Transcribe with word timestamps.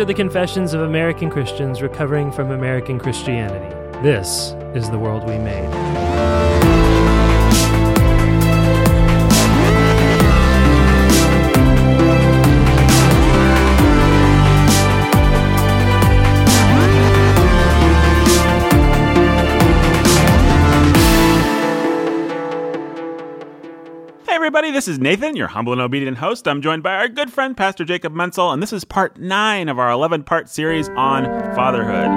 These 0.00 0.04
are 0.04 0.06
the 0.06 0.14
confessions 0.14 0.72
of 0.72 0.80
American 0.80 1.28
Christians 1.28 1.82
recovering 1.82 2.32
from 2.32 2.52
American 2.52 2.98
Christianity. 2.98 3.68
This 4.02 4.54
is 4.74 4.88
the 4.88 4.98
world 4.98 5.28
we 5.28 5.36
made. 5.36 7.19
Everybody, 24.70 24.86
this 24.86 24.94
is 24.94 25.00
Nathan, 25.00 25.34
your 25.34 25.48
humble 25.48 25.72
and 25.72 25.82
obedient 25.82 26.18
host. 26.18 26.46
I'm 26.46 26.62
joined 26.62 26.84
by 26.84 26.94
our 26.94 27.08
good 27.08 27.32
friend, 27.32 27.56
Pastor 27.56 27.84
Jacob 27.84 28.14
Mentzel, 28.14 28.52
and 28.52 28.62
this 28.62 28.72
is 28.72 28.84
part 28.84 29.18
nine 29.18 29.68
of 29.68 29.80
our 29.80 29.90
11 29.90 30.22
part 30.22 30.48
series 30.48 30.88
on 30.90 31.24
fatherhood. 31.56 32.08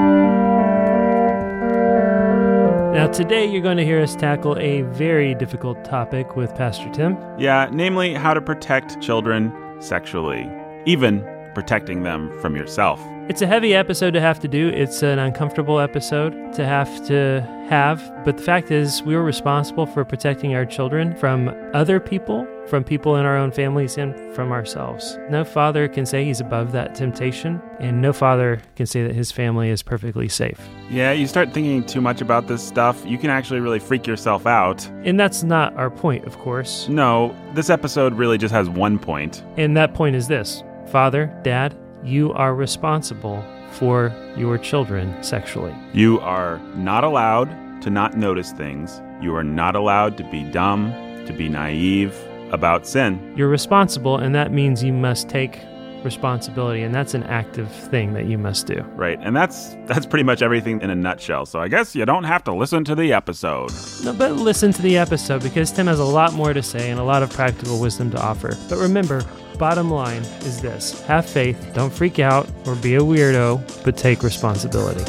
Now, 2.94 3.08
today 3.08 3.50
you're 3.50 3.64
going 3.64 3.78
to 3.78 3.84
hear 3.84 4.00
us 4.00 4.16
tackle 4.16 4.56
a 4.60 4.84
very 4.84 5.34
difficult 5.34 5.84
topic 5.84 6.36
with 6.36 6.54
Pastor 6.54 6.88
Tim. 6.92 7.18
Yeah, 7.40 7.70
namely, 7.74 8.14
how 8.14 8.36
to 8.36 8.42
protect 8.42 9.02
children 9.02 9.52
sexually, 9.80 10.48
even 10.86 11.22
protecting 11.54 12.04
them 12.04 12.32
from 12.42 12.56
yourself. 12.56 13.00
It's 13.30 13.42
a 13.42 13.48
heavy 13.48 13.74
episode 13.74 14.12
to 14.12 14.20
have 14.20 14.42
to 14.42 14.50
do. 14.50 14.68
It's 14.68 15.02
an 15.02 15.18
uncomfortable 15.18 15.80
episode 15.80 16.54
to 16.56 16.66
have 16.66 17.08
to 17.08 17.42
have. 17.70 18.04
But 18.26 18.36
the 18.36 18.44
fact 18.44 18.70
is, 18.70 19.02
we 19.04 19.16
were 19.16 19.24
responsible 19.24 19.86
for 19.86 20.04
protecting 20.04 20.54
our 20.56 20.66
children 20.66 21.16
from 21.16 21.50
other 21.74 22.02
people, 22.02 22.46
from 22.68 22.84
people 22.84 23.16
in 23.16 23.26
our 23.26 23.38
own 23.38 23.54
families, 23.54 23.98
and 23.98 24.14
from 24.36 24.52
ourselves. 24.52 25.18
No 25.30 25.46
father 25.46 25.88
can 25.88 26.06
say 26.06 26.26
he's 26.26 26.42
above 26.42 26.74
that 26.74 26.96
temptation, 26.96 27.62
and 27.80 28.02
no 28.02 28.12
father 28.12 28.62
can 28.76 28.86
say 28.86 29.04
that 29.08 29.16
his 29.16 29.32
family 29.32 29.70
is 29.70 29.82
perfectly 29.82 30.28
safe. 30.28 30.60
Yeah, 30.90 31.14
you 31.14 31.26
start 31.26 31.54
thinking 31.54 31.86
too 31.86 32.02
much 32.02 32.20
about 32.20 32.48
this 32.48 32.62
stuff, 32.62 33.06
you 33.06 33.18
can 33.18 33.30
actually 33.30 33.62
really 33.62 33.80
freak 33.80 34.06
yourself 34.06 34.46
out. 34.46 34.86
And 35.06 35.18
that's 35.18 35.44
not 35.44 35.74
our 35.78 35.90
point, 35.90 36.26
of 36.26 36.38
course. 36.40 36.90
No, 36.90 37.34
this 37.54 37.70
episode 37.70 38.16
really 38.16 38.38
just 38.38 38.54
has 38.54 38.70
one 38.70 39.00
point. 39.00 39.44
And 39.56 39.78
that 39.78 39.94
point 39.94 40.18
is 40.18 40.28
this 40.28 40.62
Father, 40.92 41.34
Dad, 41.44 41.76
you 42.04 42.34
are 42.34 42.54
responsible 42.54 43.44
for 43.72 44.14
your 44.38 44.58
children 44.58 45.22
sexually. 45.24 45.76
You 45.94 46.20
are 46.20 46.60
not 46.76 47.04
allowed 47.04 47.82
to 47.82 47.90
not 47.90 48.16
notice 48.16 48.52
things. 48.52 49.02
You 49.22 49.36
are 49.36 49.44
not 49.44 49.76
allowed 49.76 50.18
to 50.18 50.24
be 50.26 50.44
dumb, 50.44 50.92
to 51.26 51.34
be 51.34 51.50
naive 51.50 52.16
about 52.52 52.86
sin. 52.86 53.34
You're 53.36 53.50
responsible, 53.50 54.18
and 54.18 54.36
that 54.36 54.52
means 54.52 54.84
you 54.84 54.94
must 54.94 55.28
take 55.30 55.60
responsibility, 56.04 56.84
and 56.84 56.94
that's 56.94 57.14
an 57.14 57.24
active 57.24 57.72
thing 57.72 58.14
that 58.14 58.26
you 58.26 58.38
must 58.38 58.68
do. 58.68 58.82
Right. 58.96 59.18
And 59.22 59.36
that's 59.36 59.76
that's 59.86 60.06
pretty 60.06 60.24
much 60.24 60.42
everything 60.42 60.82
in 60.82 60.90
a 60.90 60.96
nutshell. 60.96 61.46
So 61.46 61.60
I 61.60 61.68
guess 61.68 61.96
you 61.96 62.06
don't 62.06 62.26
have 62.26 62.44
to 62.46 62.54
listen 62.54 62.84
to 62.86 62.96
the 62.96 63.14
episode. 63.14 63.72
No, 64.04 64.14
but 64.14 64.34
listen 64.34 64.72
to 64.74 64.82
the 64.82 64.98
episode 64.98 65.42
because 65.42 65.72
Tim 65.72 65.88
has 65.88 66.00
a 66.00 66.06
lot 66.06 66.34
more 66.34 66.54
to 66.54 66.62
say 66.62 66.92
and 66.92 67.00
a 67.00 67.04
lot 67.04 67.24
of 67.24 67.32
practical 67.32 67.80
wisdom 67.80 68.12
to 68.12 68.22
offer. 68.22 68.58
But 68.70 68.78
remember, 68.78 69.26
bottom 69.58 69.90
line 69.90 70.24
is 70.42 70.62
this 70.62 71.02
have 71.04 71.26
faith, 71.26 71.72
don't 71.74 71.94
freak 71.94 72.20
out 72.20 72.48
or 72.66 72.76
be 72.76 72.96
a 72.96 73.02
weirdo, 73.02 73.84
but 73.84 73.98
take 73.98 74.24
responsibility. 74.24 75.04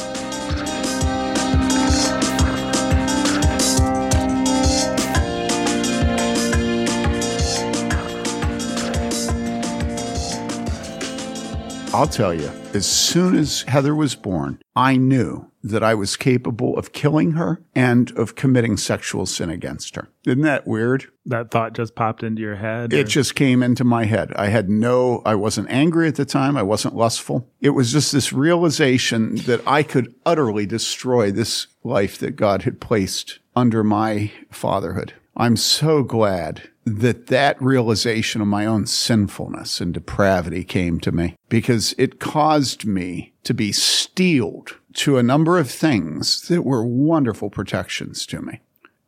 I'll 11.94 12.08
tell 12.08 12.34
you, 12.34 12.50
as 12.74 12.86
soon 12.86 13.36
as 13.36 13.62
Heather 13.62 13.94
was 13.94 14.16
born, 14.16 14.60
I 14.74 14.96
knew 14.96 15.48
that 15.64 15.82
I 15.82 15.94
was 15.94 16.16
capable 16.16 16.76
of 16.76 16.92
killing 16.92 17.32
her 17.32 17.62
and 17.74 18.16
of 18.18 18.34
committing 18.34 18.76
sexual 18.76 19.24
sin 19.24 19.48
against 19.48 19.96
her. 19.96 20.08
Isn't 20.26 20.42
that 20.42 20.66
weird? 20.66 21.06
That 21.24 21.50
thought 21.50 21.72
just 21.72 21.94
popped 21.94 22.22
into 22.22 22.42
your 22.42 22.56
head. 22.56 22.92
It 22.92 23.06
or- 23.06 23.08
just 23.08 23.34
came 23.34 23.62
into 23.62 23.82
my 23.82 24.04
head. 24.04 24.32
I 24.36 24.48
had 24.48 24.68
no, 24.68 25.22
I 25.24 25.34
wasn't 25.34 25.70
angry 25.70 26.06
at 26.06 26.16
the 26.16 26.26
time. 26.26 26.56
I 26.56 26.62
wasn't 26.62 26.94
lustful. 26.94 27.48
It 27.62 27.70
was 27.70 27.90
just 27.92 28.12
this 28.12 28.32
realization 28.32 29.36
that 29.46 29.66
I 29.66 29.82
could 29.82 30.14
utterly 30.26 30.66
destroy 30.66 31.32
this 31.32 31.66
life 31.82 32.18
that 32.18 32.36
God 32.36 32.62
had 32.62 32.80
placed 32.80 33.38
under 33.56 33.82
my 33.82 34.30
fatherhood. 34.50 35.14
I'm 35.36 35.56
so 35.56 36.02
glad 36.02 36.70
that 36.84 37.28
that 37.28 37.60
realization 37.60 38.42
of 38.42 38.46
my 38.46 38.66
own 38.66 38.86
sinfulness 38.86 39.80
and 39.80 39.94
depravity 39.94 40.64
came 40.64 41.00
to 41.00 41.10
me 41.10 41.36
because 41.48 41.94
it 41.96 42.20
caused 42.20 42.84
me 42.84 43.32
to 43.44 43.54
be 43.54 43.72
steeled 43.72 44.76
to 44.94 45.18
a 45.18 45.22
number 45.22 45.58
of 45.58 45.70
things 45.70 46.42
that 46.48 46.62
were 46.62 46.84
wonderful 46.84 47.50
protections 47.50 48.26
to 48.26 48.40
me. 48.40 48.60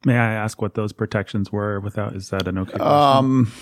May 0.05 0.19
I 0.19 0.33
ask 0.35 0.63
what 0.63 0.75
those 0.75 0.93
protections 0.93 1.51
were? 1.51 1.81
Without 1.81 2.15
is 2.15 2.31
that 2.31 2.47
an 2.47 2.59
okay? 2.59 2.79
question? 2.79 2.87
Um, 2.87 3.53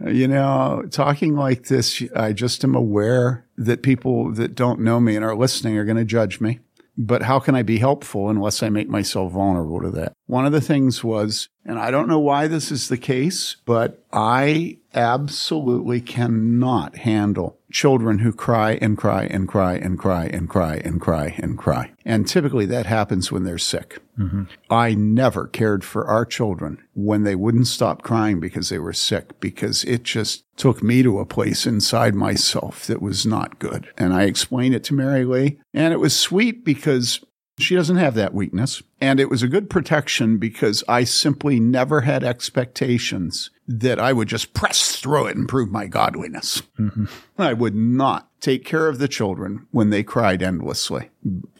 you 0.06 0.28
know, 0.28 0.84
talking 0.90 1.34
like 1.34 1.64
this, 1.64 2.02
I 2.16 2.32
just 2.32 2.64
am 2.64 2.74
aware 2.74 3.44
that 3.56 3.82
people 3.82 4.32
that 4.32 4.54
don't 4.54 4.80
know 4.80 5.00
me 5.00 5.16
and 5.16 5.24
are 5.24 5.36
listening 5.36 5.76
are 5.76 5.84
going 5.84 5.98
to 5.98 6.04
judge 6.04 6.40
me. 6.40 6.60
But 6.96 7.22
how 7.22 7.38
can 7.38 7.54
I 7.54 7.62
be 7.62 7.78
helpful 7.78 8.28
unless 8.28 8.62
I 8.62 8.68
make 8.68 8.88
myself 8.88 9.32
vulnerable 9.32 9.80
to 9.80 9.90
that? 9.92 10.12
One 10.26 10.44
of 10.44 10.52
the 10.52 10.60
things 10.60 11.02
was, 11.02 11.48
and 11.64 11.78
I 11.78 11.90
don't 11.90 12.08
know 12.08 12.18
why 12.18 12.48
this 12.48 12.70
is 12.70 12.88
the 12.88 12.98
case, 12.98 13.56
but 13.64 14.04
I 14.12 14.76
absolutely 14.94 16.02
cannot 16.02 16.96
handle 16.96 17.58
children 17.72 18.20
who 18.20 18.32
cry 18.32 18.72
and 18.80 18.96
cry 18.96 19.24
and 19.24 19.48
cry 19.48 19.74
and 19.74 19.98
cry 19.98 20.26
and 20.26 20.48
cry 20.48 20.76
and 20.84 21.00
cry 21.00 21.34
and 21.38 21.58
cry. 21.58 21.92
And 22.04 22.28
typically 22.28 22.66
that 22.66 22.86
happens 22.86 23.32
when 23.32 23.44
they're 23.44 23.58
sick. 23.58 24.00
Mm-hmm. 24.18 24.44
I 24.70 24.94
never 24.94 25.46
cared 25.46 25.82
for 25.82 26.06
our 26.06 26.24
children 26.24 26.82
when 26.94 27.24
they 27.24 27.34
wouldn't 27.34 27.66
stop 27.66 28.02
crying 28.02 28.40
because 28.40 28.68
they 28.68 28.78
were 28.78 28.92
sick, 28.92 29.40
because 29.40 29.84
it 29.84 30.02
just 30.02 30.44
took 30.56 30.82
me 30.82 31.02
to 31.02 31.18
a 31.18 31.26
place 31.26 31.66
inside 31.66 32.14
myself 32.14 32.86
that 32.86 33.00
was 33.00 33.24
not 33.24 33.58
good. 33.58 33.88
And 33.96 34.12
I 34.12 34.24
explained 34.24 34.74
it 34.74 34.84
to 34.84 34.94
Mary 34.94 35.24
Lee, 35.24 35.58
and 35.72 35.94
it 35.94 36.00
was 36.00 36.14
sweet 36.14 36.64
because 36.64 37.24
she 37.58 37.74
doesn't 37.74 37.96
have 37.96 38.14
that 38.14 38.34
weakness. 38.34 38.82
And 39.00 39.20
it 39.20 39.30
was 39.30 39.42
a 39.42 39.48
good 39.48 39.68
protection 39.68 40.38
because 40.38 40.82
I 40.88 41.04
simply 41.04 41.60
never 41.60 42.02
had 42.02 42.24
expectations 42.24 43.50
that 43.68 43.98
I 43.98 44.12
would 44.12 44.28
just 44.28 44.54
press 44.54 44.96
through 44.96 45.26
it 45.26 45.36
and 45.36 45.48
prove 45.48 45.70
my 45.70 45.86
godliness. 45.86 46.62
Mm-hmm. 46.78 47.06
I 47.38 47.52
would 47.52 47.74
not 47.74 48.28
take 48.40 48.64
care 48.64 48.88
of 48.88 48.98
the 48.98 49.08
children 49.08 49.66
when 49.70 49.90
they 49.90 50.02
cried 50.02 50.42
endlessly. 50.42 51.10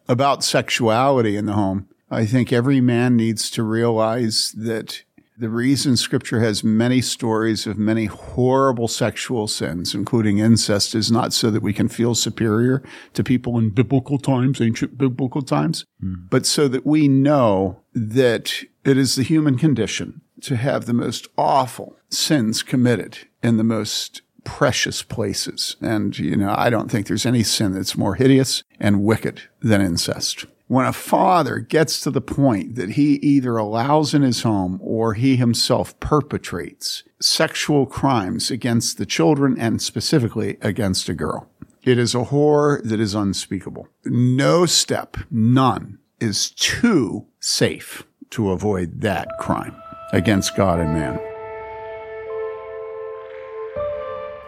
About 0.09 0.45
sexuality 0.45 1.37
in 1.37 1.47
the 1.47 1.53
home, 1.53 1.89
I 2.11 2.27
think 2.27 2.53
every 2.53 2.81
man 2.81 3.17
needs 3.17 3.51
to 3.51 3.63
realize 3.63 4.53
that 4.57 5.03
the 5.39 5.49
reason 5.49 5.97
scripture 5.97 6.41
has 6.41 6.63
many 6.63 7.01
stories 7.01 7.67
of 7.67 7.79
many 7.79 8.05
horrible 8.07 8.89
sexual 8.89 9.49
sins, 9.49 9.95
including 9.95 10.39
incest, 10.39 10.95
is 10.95 11.11
not 11.11 11.33
so 11.33 11.51
that 11.51 11.63
we 11.63 11.73
can 11.73 11.89
feel 11.89 12.15
superior 12.15 12.83
to 13.15 13.25
people 13.25 13.59
in 13.59 13.71
biblical 13.71 14.19
times, 14.19 14.61
ancient 14.61 14.99
biblical 14.99 15.43
times, 15.43 15.87
hmm. 16.01 16.15
but 16.31 16.47
so 16.47 16.69
that 16.69 16.87
we 16.87 17.09
know 17.09 17.83
that 17.95 18.53
it 18.85 18.99
is 18.99 19.15
the 19.15 19.23
human 19.23 19.57
condition 19.57 20.21
to 20.43 20.57
have 20.57 20.87
the 20.87 20.93
most 20.93 21.29
awful 21.39 21.97
sins 22.11 22.63
committed 22.63 23.19
in 23.43 23.57
the 23.57 23.65
most 23.65 24.23
precious 24.45 25.03
places. 25.03 25.77
And, 25.81 26.19
you 26.19 26.37
know, 26.37 26.55
I 26.57 26.69
don't 26.69 26.91
think 26.91 27.07
there's 27.07 27.27
any 27.27 27.43
sin 27.43 27.73
that's 27.73 27.97
more 27.97 28.17
hideous 28.17 28.65
and 28.81 29.05
wicked 29.05 29.43
than 29.61 29.81
incest. 29.81 30.47
When 30.69 30.87
a 30.87 30.93
father 30.93 31.59
gets 31.59 32.01
to 32.01 32.11
the 32.11 32.21
point 32.21 32.77
that 32.77 32.91
he 32.91 33.15
either 33.17 33.57
allows 33.57 34.15
in 34.15 34.23
his 34.23 34.43
home 34.43 34.79
or 34.83 35.15
he 35.15 35.37
himself 35.37 35.99
perpetrates 36.01 37.03
sexual 37.21 37.85
crimes 37.85 38.51
against 38.51 38.97
the 38.97 39.07
children 39.07 39.57
and 39.59 39.83
specifically 39.83 40.57
against 40.63 41.09
a 41.09 41.15
girl, 41.15 41.51
it 41.83 41.99
is 41.99 42.15
a 42.15 42.25
horror 42.25 42.81
that 42.85 43.01
is 43.01 43.15
unspeakable. 43.15 43.89
No 44.05 44.65
step, 44.67 45.17
none, 45.31 45.99
is 46.21 46.51
too 46.51 47.27
safe 47.41 48.05
to 48.31 48.51
avoid 48.51 49.01
that 49.03 49.29
crime 49.39 49.77
against 50.13 50.57
God 50.57 50.81
and 50.81 50.95
man. 50.95 51.19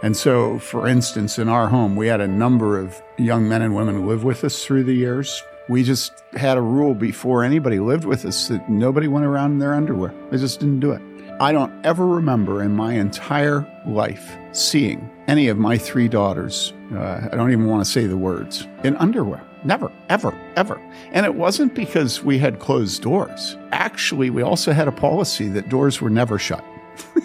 And 0.02 0.17
so, 0.17 0.58
for 0.58 0.87
instance, 0.87 1.38
in 1.38 1.49
our 1.49 1.69
home, 1.69 1.96
we 1.96 2.08
had 2.08 2.20
a 2.20 2.28
number 2.28 2.78
of 2.78 3.02
young 3.17 3.49
men 3.49 3.62
and 3.62 3.75
women 3.75 4.06
live 4.06 4.22
with 4.22 4.44
us 4.44 4.64
through 4.64 4.84
the 4.84 4.94
years. 4.94 5.43
We 5.69 5.82
just 5.82 6.12
had 6.32 6.58
a 6.58 6.62
rule 6.62 6.94
before 6.94 7.43
anybody 7.43 7.78
lived 7.78 8.05
with 8.05 8.26
us 8.26 8.49
that 8.49 8.69
nobody 8.69 9.08
went 9.08 9.25
around 9.25 9.52
in 9.52 9.58
their 9.58 9.75
underwear. 9.75 10.14
They 10.31 10.37
just 10.37 10.61
didn't 10.61 10.81
do 10.81 10.93
it. 10.93 11.00
I 11.40 11.52
don't 11.52 11.72
ever 11.84 12.06
remember 12.06 12.62
in 12.62 12.76
my 12.76 12.93
entire 12.93 13.66
life 13.87 14.37
seeing 14.52 15.11
any 15.26 15.49
of 15.49 15.58
my 15.58 15.78
three 15.78 16.06
daughters, 16.06 16.72
uh, 16.93 17.28
I 17.32 17.34
don't 17.34 17.50
even 17.50 17.66
want 17.66 17.84
to 17.84 17.90
say 17.90 18.06
the 18.06 18.16
words, 18.16 18.69
in 18.84 18.94
underwear. 18.96 19.43
Never, 19.64 19.90
ever, 20.11 20.38
ever. 20.56 20.78
And 21.12 21.25
it 21.25 21.34
wasn't 21.34 21.75
because 21.75 22.22
we 22.22 22.38
had 22.38 22.60
closed 22.60 23.02
doors. 23.02 23.56
Actually, 23.72 24.28
we 24.28 24.43
also 24.43 24.72
had 24.72 24.87
a 24.87 24.93
policy 24.93 25.49
that 25.49 25.70
doors 25.70 26.02
were 26.02 26.10
never 26.10 26.38
shut. 26.38 26.62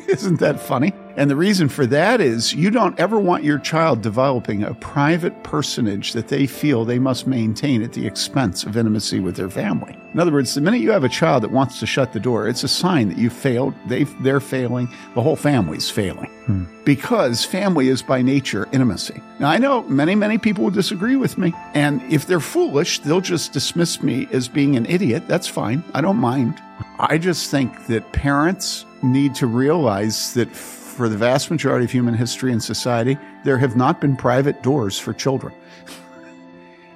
Isn't 0.09 0.39
that 0.39 0.59
funny? 0.59 0.91
And 1.17 1.29
the 1.29 1.35
reason 1.35 1.69
for 1.69 1.85
that 1.85 2.19
is 2.19 2.53
you 2.53 2.71
don't 2.71 2.99
ever 2.99 3.19
want 3.19 3.43
your 3.43 3.59
child 3.59 4.01
developing 4.01 4.63
a 4.63 4.73
private 4.73 5.43
personage 5.43 6.13
that 6.13 6.29
they 6.29 6.47
feel 6.47 6.83
they 6.83 6.97
must 6.97 7.27
maintain 7.27 7.83
at 7.83 7.93
the 7.93 8.07
expense 8.07 8.63
of 8.63 8.75
intimacy 8.75 9.19
with 9.19 9.35
their 9.35 9.49
family. 9.49 9.95
In 10.13 10.19
other 10.19 10.31
words, 10.31 10.55
the 10.55 10.61
minute 10.61 10.81
you 10.81 10.89
have 10.89 11.03
a 11.03 11.09
child 11.09 11.43
that 11.43 11.51
wants 11.51 11.79
to 11.79 11.85
shut 11.85 12.13
the 12.13 12.19
door, 12.19 12.47
it's 12.47 12.63
a 12.63 12.67
sign 12.67 13.09
that 13.09 13.19
you 13.19 13.29
failed, 13.29 13.75
they, 13.87 14.05
they're 14.21 14.39
failing, 14.39 14.87
the 15.13 15.21
whole 15.21 15.35
family's 15.35 15.91
failing. 15.91 16.29
Hmm. 16.45 16.63
Because 16.85 17.45
family 17.45 17.89
is 17.89 18.01
by 18.01 18.23
nature 18.23 18.67
intimacy. 18.71 19.21
Now, 19.37 19.49
I 19.49 19.59
know 19.59 19.83
many, 19.83 20.15
many 20.15 20.39
people 20.39 20.63
will 20.63 20.71
disagree 20.71 21.17
with 21.17 21.37
me. 21.37 21.53
And 21.75 22.01
if 22.11 22.25
they're 22.25 22.39
foolish, 22.39 22.99
they'll 22.99 23.21
just 23.21 23.53
dismiss 23.53 24.01
me 24.01 24.27
as 24.31 24.47
being 24.47 24.75
an 24.75 24.87
idiot. 24.87 25.27
That's 25.27 25.47
fine. 25.47 25.83
I 25.93 26.01
don't 26.01 26.17
mind. 26.17 26.59
I 26.97 27.17
just 27.17 27.51
think 27.51 27.87
that 27.87 28.11
parents 28.11 28.85
need 29.03 29.35
to 29.35 29.47
realize 29.47 30.33
that 30.33 30.49
for 30.55 31.07
the 31.07 31.17
vast 31.17 31.49
majority 31.49 31.85
of 31.85 31.91
human 31.91 32.13
history 32.13 32.51
and 32.51 32.61
society, 32.61 33.17
there 33.45 33.57
have 33.57 33.75
not 33.75 34.01
been 34.01 34.15
private 34.15 34.61
doors 34.61 34.99
for 34.99 35.13
children. 35.13 35.53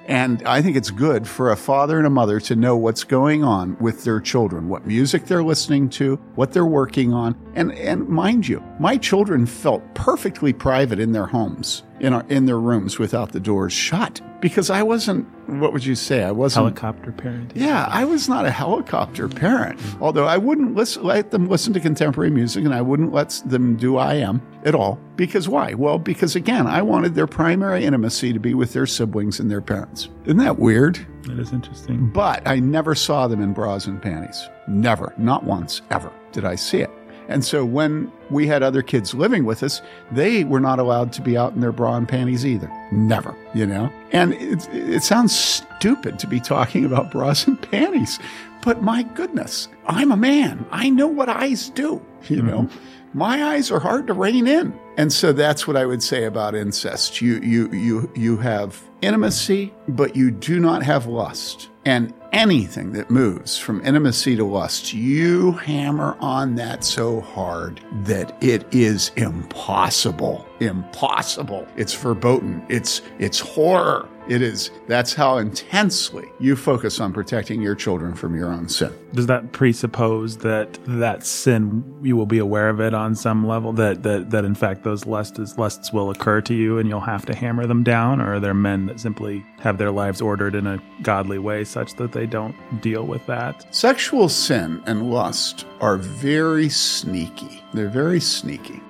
and 0.06 0.42
I 0.46 0.60
think 0.60 0.76
it's 0.76 0.90
good 0.90 1.26
for 1.26 1.50
a 1.50 1.56
father 1.56 1.96
and 1.96 2.06
a 2.06 2.10
mother 2.10 2.38
to 2.40 2.54
know 2.54 2.76
what's 2.76 3.04
going 3.04 3.42
on 3.42 3.78
with 3.78 4.04
their 4.04 4.20
children, 4.20 4.68
what 4.68 4.86
music 4.86 5.24
they're 5.24 5.42
listening 5.42 5.88
to, 5.90 6.16
what 6.34 6.52
they're 6.52 6.66
working 6.66 7.14
on. 7.14 7.34
And, 7.54 7.72
and 7.72 8.06
mind 8.06 8.46
you, 8.46 8.62
my 8.78 8.98
children 8.98 9.46
felt 9.46 9.82
perfectly 9.94 10.52
private 10.52 11.00
in 11.00 11.12
their 11.12 11.26
homes, 11.26 11.82
in, 12.04 12.12
our, 12.12 12.24
in 12.28 12.46
their 12.46 12.58
rooms 12.58 12.98
without 12.98 13.32
the 13.32 13.40
doors 13.40 13.72
shut 13.72 14.20
because 14.40 14.68
I 14.68 14.82
wasn't, 14.82 15.26
what 15.48 15.72
would 15.72 15.84
you 15.84 15.94
say? 15.94 16.22
I 16.22 16.30
wasn't. 16.30 16.78
Helicopter 16.78 17.12
parent. 17.12 17.52
Yeah, 17.54 17.86
I 17.90 18.04
was 18.04 18.28
not 18.28 18.44
a 18.44 18.50
helicopter 18.50 19.28
parent. 19.28 19.80
Although 20.00 20.26
I 20.26 20.36
wouldn't 20.36 20.74
listen, 20.74 21.02
let 21.02 21.30
them 21.30 21.48
listen 21.48 21.72
to 21.72 21.80
contemporary 21.80 22.30
music 22.30 22.64
and 22.64 22.74
I 22.74 22.82
wouldn't 22.82 23.12
let 23.12 23.30
them 23.46 23.76
do 23.76 23.98
IM 23.98 24.42
at 24.64 24.74
all. 24.74 24.98
Because 25.16 25.48
why? 25.48 25.74
Well, 25.74 25.98
because 25.98 26.36
again, 26.36 26.66
I 26.66 26.82
wanted 26.82 27.14
their 27.14 27.26
primary 27.26 27.84
intimacy 27.84 28.32
to 28.32 28.38
be 28.38 28.52
with 28.54 28.72
their 28.72 28.86
siblings 28.86 29.40
and 29.40 29.50
their 29.50 29.62
parents. 29.62 30.08
Isn't 30.24 30.38
that 30.38 30.58
weird? 30.58 31.04
That 31.22 31.38
is 31.38 31.52
interesting. 31.52 32.10
But 32.10 32.46
I 32.46 32.60
never 32.60 32.94
saw 32.94 33.28
them 33.28 33.40
in 33.40 33.54
bras 33.54 33.86
and 33.86 34.02
panties. 34.02 34.48
Never. 34.68 35.14
Not 35.16 35.44
once, 35.44 35.80
ever 35.90 36.12
did 36.32 36.44
I 36.44 36.56
see 36.56 36.78
it. 36.78 36.90
And 37.28 37.44
so 37.44 37.64
when 37.64 38.12
we 38.30 38.46
had 38.46 38.62
other 38.62 38.82
kids 38.82 39.14
living 39.14 39.44
with 39.44 39.62
us, 39.62 39.80
they 40.12 40.44
were 40.44 40.60
not 40.60 40.78
allowed 40.78 41.12
to 41.14 41.22
be 41.22 41.36
out 41.36 41.54
in 41.54 41.60
their 41.60 41.72
bra 41.72 41.96
and 41.96 42.08
panties 42.08 42.44
either. 42.44 42.70
Never, 42.92 43.36
you 43.54 43.66
know? 43.66 43.90
And 44.12 44.34
it, 44.34 44.68
it 44.72 45.02
sounds 45.02 45.36
stupid 45.38 46.18
to 46.18 46.26
be 46.26 46.40
talking 46.40 46.84
about 46.84 47.10
bras 47.10 47.46
and 47.46 47.60
panties, 47.60 48.18
but 48.62 48.82
my 48.82 49.02
goodness, 49.02 49.68
I'm 49.86 50.10
a 50.10 50.16
man. 50.16 50.64
I 50.70 50.88
know 50.88 51.06
what 51.06 51.28
eyes 51.28 51.68
do, 51.70 52.04
you 52.28 52.38
mm-hmm. 52.38 52.46
know? 52.46 52.68
My 53.12 53.44
eyes 53.44 53.70
are 53.70 53.78
hard 53.78 54.08
to 54.08 54.12
rein 54.12 54.48
in. 54.48 54.78
And 54.96 55.12
so 55.12 55.32
that's 55.32 55.68
what 55.68 55.76
I 55.76 55.86
would 55.86 56.02
say 56.02 56.24
about 56.24 56.54
incest. 56.54 57.20
You, 57.20 57.38
you, 57.40 57.70
you, 57.70 58.10
you 58.16 58.36
have 58.38 58.82
intimacy, 59.02 59.72
but 59.86 60.16
you 60.16 60.30
do 60.32 60.58
not 60.58 60.82
have 60.82 61.06
lust. 61.06 61.68
And 61.86 62.14
anything 62.32 62.92
that 62.92 63.10
moves 63.10 63.58
from 63.58 63.84
intimacy 63.84 64.36
to 64.36 64.44
lust, 64.44 64.92
you 64.94 65.52
hammer 65.52 66.16
on 66.18 66.54
that 66.54 66.82
so 66.82 67.20
hard 67.20 67.80
that 68.04 68.42
it 68.42 68.66
is 68.72 69.10
impossible. 69.16 70.46
Impossible. 70.60 71.66
It's 71.76 71.92
verboten. 71.94 72.64
It's, 72.68 73.02
it's 73.18 73.38
horror. 73.38 74.08
It 74.26 74.40
is. 74.40 74.70
That's 74.86 75.12
how 75.12 75.36
intensely 75.36 76.26
you 76.40 76.56
focus 76.56 76.98
on 76.98 77.12
protecting 77.12 77.60
your 77.60 77.74
children 77.74 78.14
from 78.14 78.34
your 78.34 78.50
own 78.50 78.68
sin. 78.70 78.92
Does 79.12 79.26
that 79.26 79.52
presuppose 79.52 80.38
that 80.38 80.78
that 80.86 81.26
sin 81.26 81.84
you 82.02 82.16
will 82.16 82.24
be 82.26 82.38
aware 82.38 82.70
of 82.70 82.80
it 82.80 82.94
on 82.94 83.14
some 83.14 83.46
level? 83.46 83.72
That 83.74 84.02
that 84.02 84.30
that 84.30 84.46
in 84.46 84.54
fact 84.54 84.82
those 84.82 85.04
lusts 85.04 85.58
lusts 85.58 85.92
will 85.92 86.10
occur 86.10 86.40
to 86.42 86.54
you 86.54 86.78
and 86.78 86.88
you'll 86.88 87.00
have 87.00 87.26
to 87.26 87.34
hammer 87.34 87.66
them 87.66 87.82
down, 87.82 88.20
or 88.20 88.34
are 88.34 88.40
there 88.40 88.54
men 88.54 88.86
that 88.86 88.98
simply 88.98 89.44
have 89.60 89.76
their 89.76 89.90
lives 89.90 90.22
ordered 90.22 90.54
in 90.54 90.66
a 90.66 90.82
godly 91.02 91.38
way 91.38 91.64
such 91.64 91.94
that 91.96 92.12
they 92.12 92.26
don't 92.26 92.54
deal 92.80 93.04
with 93.06 93.24
that? 93.26 93.74
Sexual 93.74 94.30
sin 94.30 94.82
and 94.86 95.10
lust 95.10 95.66
are 95.80 95.98
very 95.98 96.70
sneaky. 96.70 97.62
They're 97.74 97.88
very 97.88 98.20
sneaky. 98.20 98.80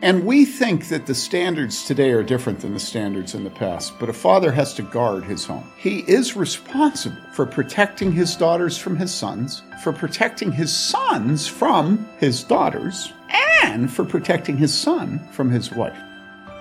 And 0.00 0.24
we 0.24 0.44
think 0.44 0.88
that 0.88 1.06
the 1.06 1.14
standards 1.14 1.84
today 1.84 2.10
are 2.10 2.22
different 2.22 2.60
than 2.60 2.72
the 2.72 2.78
standards 2.78 3.34
in 3.34 3.42
the 3.42 3.50
past, 3.50 3.98
but 3.98 4.08
a 4.08 4.12
father 4.12 4.52
has 4.52 4.72
to 4.74 4.82
guard 4.82 5.24
his 5.24 5.44
home. 5.44 5.68
He 5.76 6.00
is 6.00 6.36
responsible 6.36 7.20
for 7.32 7.44
protecting 7.44 8.12
his 8.12 8.36
daughters 8.36 8.78
from 8.78 8.96
his 8.96 9.12
sons, 9.12 9.62
for 9.82 9.92
protecting 9.92 10.52
his 10.52 10.72
sons 10.72 11.48
from 11.48 12.08
his 12.18 12.44
daughters, 12.44 13.12
and 13.64 13.92
for 13.92 14.04
protecting 14.04 14.56
his 14.56 14.72
son 14.72 15.18
from 15.32 15.50
his 15.50 15.72
wife. 15.72 15.98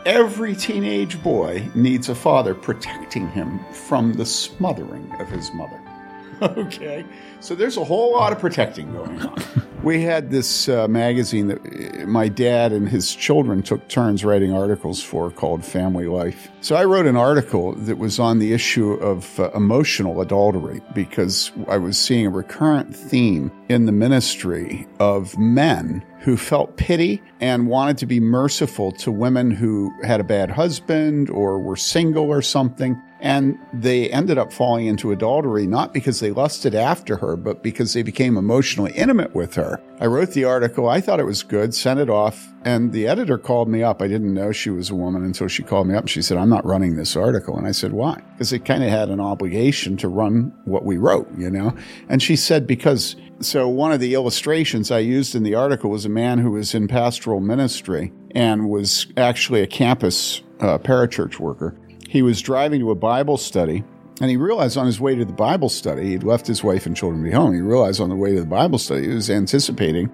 Every 0.07 0.55
teenage 0.55 1.21
boy 1.21 1.69
needs 1.75 2.09
a 2.09 2.15
father 2.15 2.55
protecting 2.55 3.27
him 3.29 3.59
from 3.71 4.13
the 4.13 4.25
smothering 4.25 5.11
of 5.19 5.27
his 5.27 5.53
mother. 5.53 5.79
okay. 6.41 7.05
So 7.39 7.53
there's 7.53 7.77
a 7.77 7.83
whole 7.83 8.13
lot 8.13 8.31
of 8.31 8.39
protecting 8.39 8.91
going 8.93 9.21
on. 9.21 9.43
We 9.83 10.01
had 10.01 10.31
this 10.31 10.67
uh, 10.67 10.87
magazine 10.87 11.47
that 11.47 11.59
uh, 11.59 12.07
my 12.07 12.27
dad 12.27 12.71
and 12.71 12.89
his 12.89 13.15
children 13.15 13.61
took 13.61 13.87
turns 13.87 14.25
writing 14.25 14.51
articles 14.53 15.01
for 15.01 15.29
called 15.31 15.63
Family 15.63 16.07
Life. 16.07 16.49
So 16.61 16.75
I 16.75 16.85
wrote 16.85 17.05
an 17.05 17.15
article 17.15 17.73
that 17.73 17.97
was 17.97 18.19
on 18.19 18.39
the 18.39 18.53
issue 18.53 18.93
of 18.93 19.39
uh, 19.39 19.51
emotional 19.51 20.21
adultery 20.21 20.81
because 20.93 21.51
I 21.67 21.77
was 21.77 21.97
seeing 21.97 22.25
a 22.25 22.29
recurrent 22.29 22.95
theme 22.95 23.51
in 23.69 23.85
the 23.85 23.91
ministry 23.91 24.87
of 24.99 25.37
men 25.37 26.03
who 26.19 26.35
felt 26.35 26.75
pity 26.75 27.21
and 27.39 27.67
wanted 27.67 27.97
to 27.99 28.05
be 28.05 28.19
merciful 28.19 28.91
to 28.91 29.11
women 29.11 29.51
who 29.51 29.93
had 30.03 30.19
a 30.19 30.23
bad 30.25 30.49
husband 30.49 31.29
or 31.29 31.59
were 31.59 31.77
single 31.77 32.25
or 32.25 32.41
something. 32.41 33.01
And 33.19 33.57
they 33.73 34.09
ended 34.11 34.37
up 34.37 34.53
falling 34.53 34.85
into 34.85 35.11
adultery, 35.11 35.65
not 35.65 35.93
because 35.93 36.19
they 36.19 36.31
lusted 36.31 36.75
after 36.75 37.17
her, 37.17 37.35
but 37.35 37.63
because 37.63 37.93
they 37.93 38.03
became 38.03 38.37
emotionally 38.37 38.91
intimate 38.93 39.33
with 39.33 39.55
her. 39.55 39.81
I 39.99 40.05
wrote 40.05 40.31
the 40.31 40.43
article. 40.43 40.87
I 40.87 41.01
thought 41.01 41.19
it 41.19 41.25
was 41.25 41.41
good, 41.41 41.73
sent 41.73 41.99
it 41.99 42.09
off, 42.09 42.47
and 42.63 42.91
the 42.91 43.07
editor 43.07 43.39
called 43.39 43.69
me 43.69 43.81
up. 43.81 44.01
I 44.01 44.07
didn't 44.07 44.33
know 44.33 44.51
she 44.51 44.69
was 44.69 44.91
a 44.91 44.95
woman 44.95 45.23
until 45.23 45.47
she 45.47 45.63
called 45.63 45.87
me 45.87 45.95
up. 45.95 46.07
She 46.07 46.21
said, 46.21 46.37
I'm 46.37 46.49
not 46.49 46.65
running 46.65 46.95
this 46.95 47.15
article. 47.15 47.57
And 47.57 47.65
I 47.65 47.71
said, 47.71 47.93
why? 47.93 48.21
Because 48.33 48.53
it 48.53 48.65
kind 48.65 48.83
of 48.83 48.89
had 48.91 49.09
an 49.09 49.19
obligation 49.19 49.97
to 49.97 50.07
run 50.07 50.53
what 50.65 50.85
we 50.85 50.97
wrote, 50.97 51.27
you 51.37 51.49
know? 51.49 51.75
And 52.09 52.21
she 52.21 52.35
said, 52.35 52.67
because 52.67 53.15
so 53.39 53.67
one 53.67 53.91
of 53.91 53.99
the 53.99 54.13
illustrations 54.13 54.91
I 54.91 54.99
used 54.99 55.35
in 55.35 55.43
the 55.43 55.55
article 55.55 55.89
was 55.89 56.05
a 56.05 56.09
man 56.09 56.39
who 56.39 56.51
was 56.51 56.75
in 56.75 56.87
pastoral 56.87 57.39
ministry 57.39 58.11
and 58.31 58.69
was 58.69 59.07
actually 59.17 59.61
a 59.61 59.67
campus 59.67 60.41
uh, 60.59 60.77
parachurch 60.77 61.39
worker. 61.39 61.75
He 62.07 62.21
was 62.21 62.41
driving 62.41 62.79
to 62.79 62.91
a 62.91 62.95
Bible 62.95 63.37
study 63.37 63.83
and 64.19 64.31
he 64.31 64.37
realized 64.37 64.77
on 64.77 64.87
his 64.87 64.99
way 64.99 65.13
to 65.13 65.25
the 65.25 65.33
Bible 65.33 65.69
study, 65.69 66.07
he'd 66.07 66.23
left 66.23 66.47
his 66.47 66.63
wife 66.63 66.87
and 66.87 66.95
children 66.95 67.23
be 67.23 67.29
home. 67.29 67.53
He 67.53 67.61
realized 67.61 68.01
on 68.01 68.09
the 68.09 68.15
way 68.15 68.33
to 68.33 68.39
the 68.39 68.47
Bible 68.47 68.79
study, 68.79 69.03
he 69.03 69.13
was 69.13 69.29
anticipating 69.29 70.09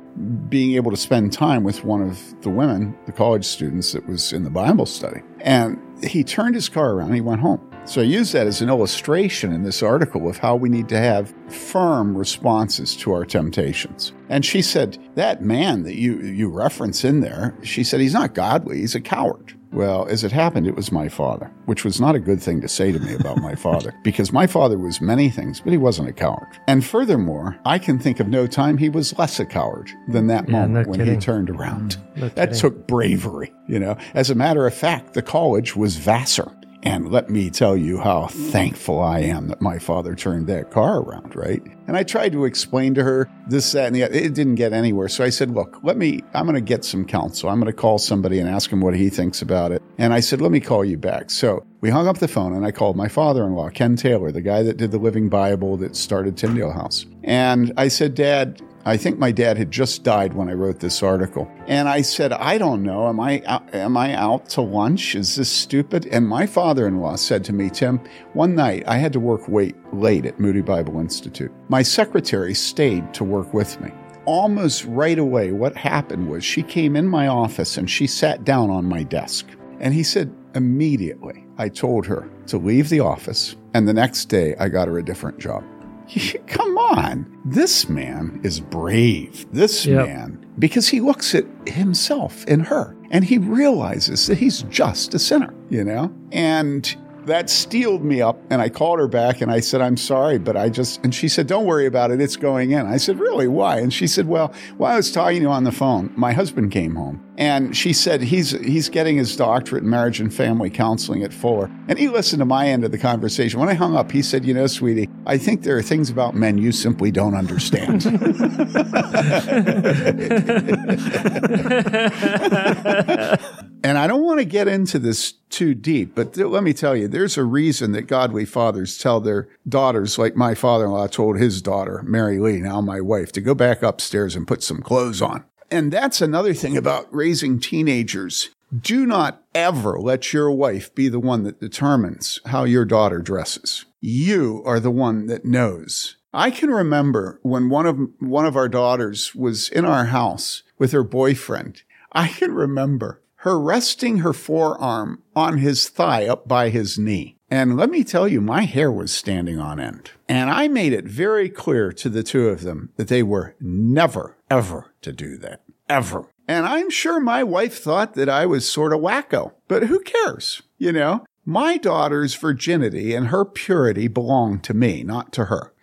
being 0.49 0.75
able 0.75 0.91
to 0.91 0.97
spend 0.97 1.31
time 1.31 1.63
with 1.63 1.85
one 1.85 2.01
of 2.01 2.41
the 2.41 2.49
women, 2.49 2.97
the 3.05 3.13
college 3.13 3.45
students 3.45 3.93
that 3.93 4.05
was 4.05 4.33
in 4.33 4.43
the 4.43 4.49
Bible 4.49 4.85
study. 4.85 5.21
And 5.39 5.79
he 6.03 6.23
turned 6.23 6.55
his 6.55 6.67
car 6.67 6.91
around, 6.91 7.13
he 7.13 7.21
went 7.21 7.39
home. 7.39 7.61
So 7.85 8.01
I 8.01 8.05
use 8.05 8.31
that 8.33 8.47
as 8.47 8.61
an 8.61 8.69
illustration 8.69 9.53
in 9.53 9.63
this 9.63 9.81
article 9.81 10.29
of 10.29 10.37
how 10.37 10.55
we 10.55 10.69
need 10.69 10.89
to 10.89 10.97
have 10.97 11.33
firm 11.49 12.17
responses 12.17 12.95
to 12.97 13.11
our 13.13 13.25
temptations. 13.25 14.13
And 14.29 14.45
she 14.45 14.61
said, 14.61 14.97
that 15.15 15.41
man 15.41 15.83
that 15.83 15.95
you, 15.95 16.19
you 16.21 16.49
reference 16.49 17.03
in 17.03 17.21
there, 17.21 17.57
she 17.61 17.83
said, 17.83 17.99
he's 17.99 18.13
not 18.13 18.33
godly, 18.33 18.79
he's 18.79 18.95
a 18.95 19.01
coward. 19.01 19.53
Well, 19.73 20.05
as 20.07 20.23
it 20.23 20.31
happened, 20.31 20.67
it 20.67 20.75
was 20.75 20.91
my 20.91 21.09
father, 21.09 21.51
which 21.65 21.83
was 21.83 21.99
not 21.99 22.13
a 22.13 22.19
good 22.19 22.41
thing 22.41 22.61
to 22.61 22.67
say 22.67 22.91
to 22.91 22.99
me 22.99 23.15
about 23.15 23.37
my 23.37 23.55
father, 23.55 23.91
because 24.03 24.31
my 24.31 24.45
father 24.45 24.77
was 24.77 25.01
many 25.01 25.29
things, 25.31 25.59
but 25.61 25.71
he 25.71 25.77
wasn't 25.77 26.09
a 26.09 26.13
coward. 26.13 26.47
And 26.67 26.85
furthermore, 26.85 27.57
I 27.65 27.79
can 27.79 27.97
think 27.97 28.19
of 28.19 28.27
no 28.27 28.45
time 28.45 28.77
he 28.77 28.89
was 28.89 29.17
less 29.17 29.39
a 29.39 29.45
coward 29.45 29.89
than 30.07 30.27
that 30.27 30.47
yeah, 30.47 30.59
moment 30.61 30.85
no 30.85 30.91
when 30.91 30.99
kidding. 30.99 31.15
he 31.15 31.19
turned 31.19 31.49
around. 31.49 31.97
Mm, 31.97 32.17
no 32.17 32.29
that 32.29 32.49
kidding. 32.49 32.59
took 32.59 32.87
bravery, 32.87 33.51
you 33.67 33.79
know. 33.79 33.97
As 34.13 34.29
a 34.29 34.35
matter 34.35 34.67
of 34.67 34.73
fact, 34.75 35.15
the 35.15 35.23
college 35.23 35.75
was 35.75 35.95
Vassar. 35.95 36.51
And 36.83 37.09
let 37.11 37.29
me 37.29 37.49
tell 37.49 37.77
you 37.77 37.97
how 37.97 38.27
thankful 38.27 39.01
I 39.01 39.19
am 39.19 39.47
that 39.47 39.61
my 39.61 39.79
father 39.79 40.15
turned 40.15 40.47
that 40.47 40.69
car 40.69 40.99
around, 40.99 41.33
right? 41.33 41.63
And 41.87 41.95
I 41.95 42.03
tried 42.03 42.33
to 42.33 42.43
explain 42.43 42.93
to 42.95 43.03
her 43.03 43.29
this, 43.47 43.71
that, 43.71 43.87
and 43.87 43.95
the 43.95 44.03
other. 44.03 44.13
It 44.13 44.33
didn't 44.33 44.55
get 44.55 44.73
anywhere. 44.73 45.07
So 45.07 45.23
I 45.23 45.29
said, 45.29 45.49
look, 45.51 45.79
let 45.81 45.95
me, 45.95 46.21
I'm 46.33 46.45
going 46.45 46.55
to 46.55 46.61
get 46.61 46.83
some 46.83 47.05
counsel. 47.05 47.49
I'm 47.49 47.59
going 47.59 47.71
to 47.71 47.77
call 47.77 47.99
somebody 47.99 48.37
and 48.39 48.49
ask 48.49 48.69
him 48.69 48.81
what 48.81 48.95
he 48.95 49.09
thinks 49.09 49.41
about 49.41 49.71
it. 49.71 49.81
And 49.97 50.13
I 50.13 50.19
said, 50.19 50.41
let 50.41 50.51
me 50.51 50.59
call 50.59 50.83
you 50.83 50.97
back. 50.97 51.31
So 51.31 51.65
we 51.79 51.89
hung 51.89 52.07
up 52.07 52.17
the 52.17 52.27
phone 52.27 52.53
and 52.53 52.65
I 52.65 52.71
called 52.71 52.97
my 52.97 53.07
father 53.07 53.45
in 53.45 53.53
law, 53.53 53.69
Ken 53.69 53.95
Taylor, 53.95 54.31
the 54.31 54.41
guy 54.41 54.61
that 54.63 54.75
did 54.75 54.91
the 54.91 54.97
Living 54.97 55.29
Bible 55.29 55.77
that 55.77 55.95
started 55.95 56.35
Tyndale 56.35 56.71
House. 56.71 57.05
And 57.23 57.71
I 57.77 57.87
said, 57.87 58.13
Dad, 58.13 58.61
I 58.85 58.97
think 58.97 59.17
my 59.17 59.31
dad 59.31 59.57
had 59.57 59.71
just 59.71 60.03
died 60.03 60.33
when 60.33 60.49
I 60.49 60.53
wrote 60.53 60.79
this 60.79 61.01
article. 61.01 61.49
And 61.67 61.87
I 61.87 62.01
said, 62.01 62.33
I 62.33 62.57
don't 62.57 62.83
know. 62.83 63.07
Am 63.07 63.19
I, 63.19 63.41
am 63.71 63.95
I 63.95 64.13
out 64.13 64.49
to 64.49 64.61
lunch? 64.61 65.15
Is 65.15 65.35
this 65.37 65.49
stupid? 65.49 66.05
And 66.07 66.27
my 66.27 66.45
father 66.45 66.85
in 66.85 66.99
law 66.99 67.15
said 67.15 67.45
to 67.45 67.53
me, 67.53 67.69
Tim, 67.69 68.01
one 68.33 68.55
night 68.55 68.83
I 68.85 68.97
had 68.97 69.13
to 69.13 69.21
work 69.21 69.47
wait, 69.47 69.75
late 69.93 70.25
at 70.25 70.37
Moody 70.37 70.61
Bible 70.61 70.99
Institute. 70.99 71.51
My 71.69 71.81
secretary 71.81 72.53
stayed 72.53 73.13
to 73.13 73.23
work 73.23 73.53
with 73.53 73.79
me. 73.79 73.89
almost 74.25 74.85
right 74.85 75.19
away, 75.19 75.51
what 75.51 75.75
happened 75.75 76.29
was 76.29 76.43
she 76.43 76.63
came 76.63 76.95
in 76.95 77.07
my 77.07 77.27
office 77.27 77.77
and 77.77 77.89
she 77.89 78.07
sat 78.07 78.43
down 78.43 78.69
on 78.69 78.85
my 78.85 79.03
desk. 79.03 79.47
And 79.79 79.93
he 79.93 80.03
said, 80.03 80.33
immediately, 80.55 81.45
I 81.57 81.69
told 81.69 82.05
her 82.05 82.29
to 82.47 82.57
leave 82.57 82.89
the 82.89 83.01
office. 83.01 83.55
And 83.73 83.87
the 83.87 83.93
next 83.93 84.25
day, 84.25 84.55
I 84.59 84.69
got 84.69 84.87
her 84.87 84.97
a 84.97 85.05
different 85.05 85.39
job. 85.39 85.63
Come 86.47 86.77
on. 86.77 87.39
This 87.45 87.89
man 87.89 88.39
is 88.43 88.59
brave. 88.59 89.45
This 89.51 89.85
Yep. 89.85 90.05
man, 90.07 90.45
because 90.59 90.87
he 90.89 90.99
looks 91.01 91.33
at 91.35 91.45
himself 91.67 92.45
in 92.45 92.61
her 92.61 92.95
and 93.11 93.23
he 93.25 93.37
realizes 93.37 94.27
that 94.27 94.37
he's 94.37 94.63
just 94.63 95.13
a 95.13 95.19
sinner, 95.19 95.53
you 95.69 95.83
know? 95.83 96.11
And 96.31 96.95
that 97.25 97.49
steeled 97.49 98.03
me 98.03 98.21
up. 98.21 98.37
And 98.49 98.61
I 98.61 98.67
called 98.67 98.99
her 98.99 99.07
back 99.07 99.39
and 99.39 99.49
I 99.49 99.61
said, 99.61 99.79
I'm 99.79 99.95
sorry, 99.95 100.37
but 100.37 100.57
I 100.57 100.67
just, 100.69 100.99
and 101.05 101.15
she 101.15 101.29
said, 101.29 101.47
Don't 101.47 101.65
worry 101.65 101.85
about 101.85 102.11
it. 102.11 102.19
It's 102.19 102.35
going 102.35 102.71
in. 102.71 102.85
I 102.85 102.97
said, 102.97 103.17
Really? 103.19 103.47
Why? 103.47 103.79
And 103.79 103.93
she 103.93 104.07
said, 104.07 104.27
Well, 104.27 104.53
while 104.77 104.93
I 104.93 104.97
was 104.97 105.09
talking 105.11 105.37
to 105.37 105.41
you 105.43 105.49
on 105.49 105.63
the 105.63 105.71
phone, 105.71 106.11
my 106.17 106.33
husband 106.33 106.71
came 106.73 106.95
home 106.95 107.23
and 107.37 107.75
she 107.77 107.93
said 107.93 108.21
he's 108.21 108.51
he's 108.51 108.89
getting 108.89 109.15
his 109.17 109.35
doctorate 109.37 109.83
in 109.83 109.89
marriage 109.89 110.19
and 110.19 110.33
family 110.33 110.69
counseling 110.69 111.23
at 111.23 111.33
Fuller. 111.33 111.71
And 111.87 111.97
he 111.97 112.09
listened 112.09 112.41
to 112.41 112.45
my 112.45 112.67
end 112.67 112.83
of 112.83 112.91
the 112.91 112.97
conversation. 112.99 113.57
When 113.59 113.69
I 113.69 113.73
hung 113.73 113.95
up, 113.95 114.11
he 114.11 114.21
said, 114.21 114.43
You 114.43 114.53
know, 114.53 114.67
sweetie, 114.67 115.09
I 115.33 115.39
think 115.39 115.63
there 115.63 115.75
are 115.75 115.81
things 115.81 116.11
about 116.11 116.35
men 116.35 116.59
you 116.59 116.71
simply 116.71 117.09
don't 117.09 117.33
understand. 117.33 118.05
And 123.85 123.97
I 123.97 124.07
don't 124.07 124.23
want 124.23 124.39
to 124.39 124.45
get 124.45 124.69
into 124.69 124.97
this 124.97 125.33
too 125.49 125.73
deep, 125.73 126.15
but 126.15 126.35
th- 126.35 126.47
let 126.47 126.63
me 126.63 126.71
tell 126.71 126.95
you, 126.95 127.09
there's 127.09 127.37
a 127.37 127.43
reason 127.43 127.91
that 127.91 128.03
godly 128.03 128.45
fathers 128.45 128.97
tell 128.97 129.19
their 129.19 129.49
daughters, 129.67 130.17
like 130.17 130.37
my 130.37 130.55
father 130.55 130.85
in 130.85 130.91
law 130.91 131.07
told 131.07 131.37
his 131.37 131.61
daughter, 131.61 132.01
Mary 132.05 132.39
Lee, 132.39 132.61
now 132.61 132.79
my 132.79 133.01
wife, 133.01 133.33
to 133.33 133.41
go 133.41 133.53
back 133.53 133.83
upstairs 133.83 134.37
and 134.37 134.47
put 134.47 134.63
some 134.63 134.81
clothes 134.81 135.21
on. 135.21 135.43
And 135.69 135.91
that's 135.91 136.21
another 136.21 136.53
thing 136.53 136.77
about 136.77 137.13
raising 137.13 137.59
teenagers. 137.59 138.51
Do 138.79 139.05
not 139.05 139.43
ever 139.53 139.99
let 139.99 140.31
your 140.31 140.49
wife 140.49 140.95
be 140.95 141.09
the 141.09 141.19
one 141.19 141.43
that 141.43 141.59
determines 141.59 142.39
how 142.45 142.63
your 142.63 142.85
daughter 142.85 143.19
dresses. 143.19 143.83
You 144.05 144.61
are 144.65 144.81
the 144.81 144.91
one 144.91 145.27
that 145.27 145.45
knows. 145.45 146.17
I 146.33 146.51
can 146.51 146.69
remember 146.69 147.39
when 147.41 147.69
one 147.69 147.85
of 147.85 147.97
one 148.19 148.45
of 148.45 148.57
our 148.57 148.67
daughters 148.67 149.33
was 149.33 149.69
in 149.69 149.85
our 149.85 150.07
house 150.07 150.63
with 150.77 150.91
her 150.91 151.05
boyfriend. 151.05 151.83
I 152.11 152.27
can 152.27 152.51
remember 152.51 153.21
her 153.35 153.57
resting 153.57 154.17
her 154.17 154.33
forearm 154.33 155.23
on 155.37 155.59
his 155.59 155.87
thigh 155.87 156.27
up 156.27 156.49
by 156.49 156.67
his 156.67 156.99
knee. 156.99 157.37
And 157.49 157.77
let 157.77 157.89
me 157.89 158.03
tell 158.03 158.27
you, 158.27 158.41
my 158.41 158.63
hair 158.63 158.91
was 158.91 159.13
standing 159.13 159.57
on 159.57 159.79
end. 159.79 160.11
And 160.27 160.49
I 160.49 160.67
made 160.67 160.91
it 160.91 161.05
very 161.05 161.47
clear 161.47 161.93
to 161.93 162.09
the 162.09 162.23
two 162.23 162.49
of 162.49 162.63
them 162.63 162.89
that 162.97 163.07
they 163.07 163.23
were 163.23 163.55
never, 163.61 164.35
ever 164.51 164.93
to 165.03 165.13
do 165.13 165.37
that. 165.37 165.61
Ever. 165.87 166.25
And 166.45 166.65
I'm 166.65 166.89
sure 166.89 167.21
my 167.21 167.41
wife 167.41 167.79
thought 167.79 168.15
that 168.15 168.27
I 168.27 168.45
was 168.47 168.69
sort 168.69 168.91
of 168.91 168.99
wacko, 168.99 169.53
but 169.69 169.83
who 169.83 170.01
cares? 170.01 170.61
You 170.77 170.91
know, 170.91 171.23
my 171.45 171.77
daughter's 171.77 172.35
virginity 172.35 173.13
and 173.13 173.27
her 173.27 173.45
purity 173.45 174.07
belong 174.07 174.59
to 174.61 174.73
me, 174.73 175.03
not 175.03 175.31
to 175.33 175.45
her. 175.45 175.73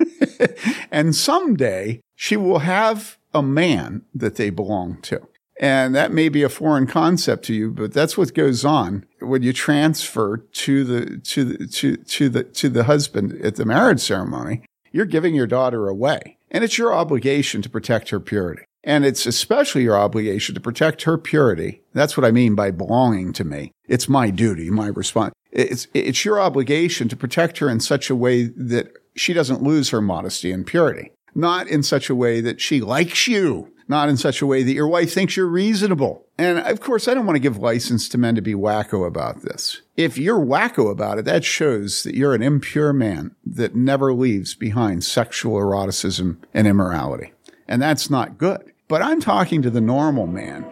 and 0.90 1.14
someday 1.14 2.00
she 2.14 2.36
will 2.36 2.60
have 2.60 3.18
a 3.32 3.42
man 3.42 4.02
that 4.14 4.36
they 4.36 4.50
belong 4.50 5.00
to. 5.02 5.26
And 5.60 5.94
that 5.94 6.10
may 6.10 6.30
be 6.30 6.42
a 6.42 6.48
foreign 6.48 6.86
concept 6.86 7.44
to 7.44 7.54
you, 7.54 7.70
but 7.70 7.92
that's 7.92 8.16
what 8.16 8.34
goes 8.34 8.64
on 8.64 9.04
when 9.20 9.42
you 9.42 9.52
transfer 9.52 10.38
to 10.38 10.84
the 10.84 11.18
to 11.18 11.44
the 11.44 11.66
to 11.66 11.96
to 11.96 12.28
the 12.30 12.44
to 12.44 12.68
the 12.70 12.84
husband 12.84 13.38
at 13.44 13.56
the 13.56 13.66
marriage 13.66 14.00
ceremony. 14.00 14.62
You're 14.90 15.04
giving 15.04 15.34
your 15.34 15.46
daughter 15.46 15.86
away, 15.86 16.38
and 16.50 16.64
it's 16.64 16.78
your 16.78 16.94
obligation 16.94 17.60
to 17.60 17.68
protect 17.68 18.08
her 18.08 18.18
purity. 18.18 18.62
And 18.82 19.04
it's 19.04 19.26
especially 19.26 19.82
your 19.82 19.98
obligation 19.98 20.54
to 20.54 20.60
protect 20.60 21.02
her 21.02 21.18
purity. 21.18 21.82
That's 21.92 22.16
what 22.16 22.24
I 22.24 22.30
mean 22.30 22.54
by 22.54 22.70
belonging 22.70 23.32
to 23.34 23.44
me. 23.44 23.72
It's 23.86 24.08
my 24.08 24.30
duty, 24.30 24.70
my 24.70 24.86
response. 24.86 25.34
It's, 25.52 25.86
it's 25.92 26.24
your 26.24 26.40
obligation 26.40 27.08
to 27.08 27.16
protect 27.16 27.58
her 27.58 27.68
in 27.68 27.80
such 27.80 28.08
a 28.08 28.16
way 28.16 28.44
that 28.44 28.92
she 29.16 29.32
doesn't 29.32 29.62
lose 29.62 29.90
her 29.90 30.00
modesty 30.00 30.50
and 30.52 30.66
purity. 30.66 31.12
Not 31.34 31.68
in 31.68 31.82
such 31.82 32.08
a 32.08 32.14
way 32.14 32.40
that 32.40 32.60
she 32.60 32.80
likes 32.80 33.28
you. 33.28 33.72
Not 33.88 34.08
in 34.08 34.16
such 34.16 34.40
a 34.40 34.46
way 34.46 34.62
that 34.62 34.72
your 34.72 34.86
wife 34.86 35.12
thinks 35.12 35.36
you're 35.36 35.46
reasonable. 35.46 36.24
And 36.38 36.60
of 36.60 36.80
course, 36.80 37.08
I 37.08 37.14
don't 37.14 37.26
want 37.26 37.34
to 37.34 37.40
give 37.40 37.58
license 37.58 38.08
to 38.10 38.18
men 38.18 38.36
to 38.36 38.40
be 38.40 38.54
wacko 38.54 39.04
about 39.04 39.42
this. 39.42 39.82
If 39.96 40.16
you're 40.16 40.38
wacko 40.38 40.90
about 40.90 41.18
it, 41.18 41.24
that 41.24 41.44
shows 41.44 42.04
that 42.04 42.14
you're 42.14 42.34
an 42.34 42.42
impure 42.42 42.92
man 42.92 43.34
that 43.44 43.74
never 43.74 44.14
leaves 44.14 44.54
behind 44.54 45.02
sexual 45.02 45.58
eroticism 45.58 46.40
and 46.54 46.68
immorality. 46.68 47.32
And 47.70 47.80
that's 47.80 48.10
not 48.10 48.36
good. 48.36 48.72
But 48.88 49.00
I'm 49.00 49.20
talking 49.20 49.62
to 49.62 49.70
the 49.70 49.80
normal 49.80 50.26
man. 50.26 50.66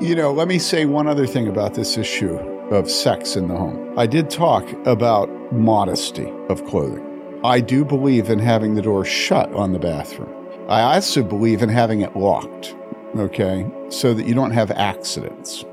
You 0.00 0.14
know, 0.14 0.32
let 0.32 0.48
me 0.48 0.58
say 0.58 0.86
one 0.86 1.06
other 1.06 1.26
thing 1.26 1.46
about 1.46 1.74
this 1.74 1.98
issue 1.98 2.34
of 2.70 2.90
sex 2.90 3.36
in 3.36 3.48
the 3.48 3.56
home. 3.56 3.98
I 3.98 4.06
did 4.06 4.30
talk 4.30 4.66
about 4.86 5.28
modesty 5.52 6.32
of 6.48 6.64
clothing. 6.64 7.06
I 7.44 7.60
do 7.60 7.84
believe 7.84 8.30
in 8.30 8.38
having 8.38 8.74
the 8.74 8.82
door 8.82 9.04
shut 9.04 9.52
on 9.52 9.72
the 9.72 9.78
bathroom. 9.78 10.34
I 10.70 10.80
also 10.82 11.22
believe 11.22 11.60
in 11.60 11.68
having 11.68 12.00
it 12.00 12.16
locked, 12.16 12.74
okay, 13.16 13.70
so 13.90 14.14
that 14.14 14.26
you 14.26 14.34
don't 14.34 14.52
have 14.52 14.70
accidents 14.70 15.64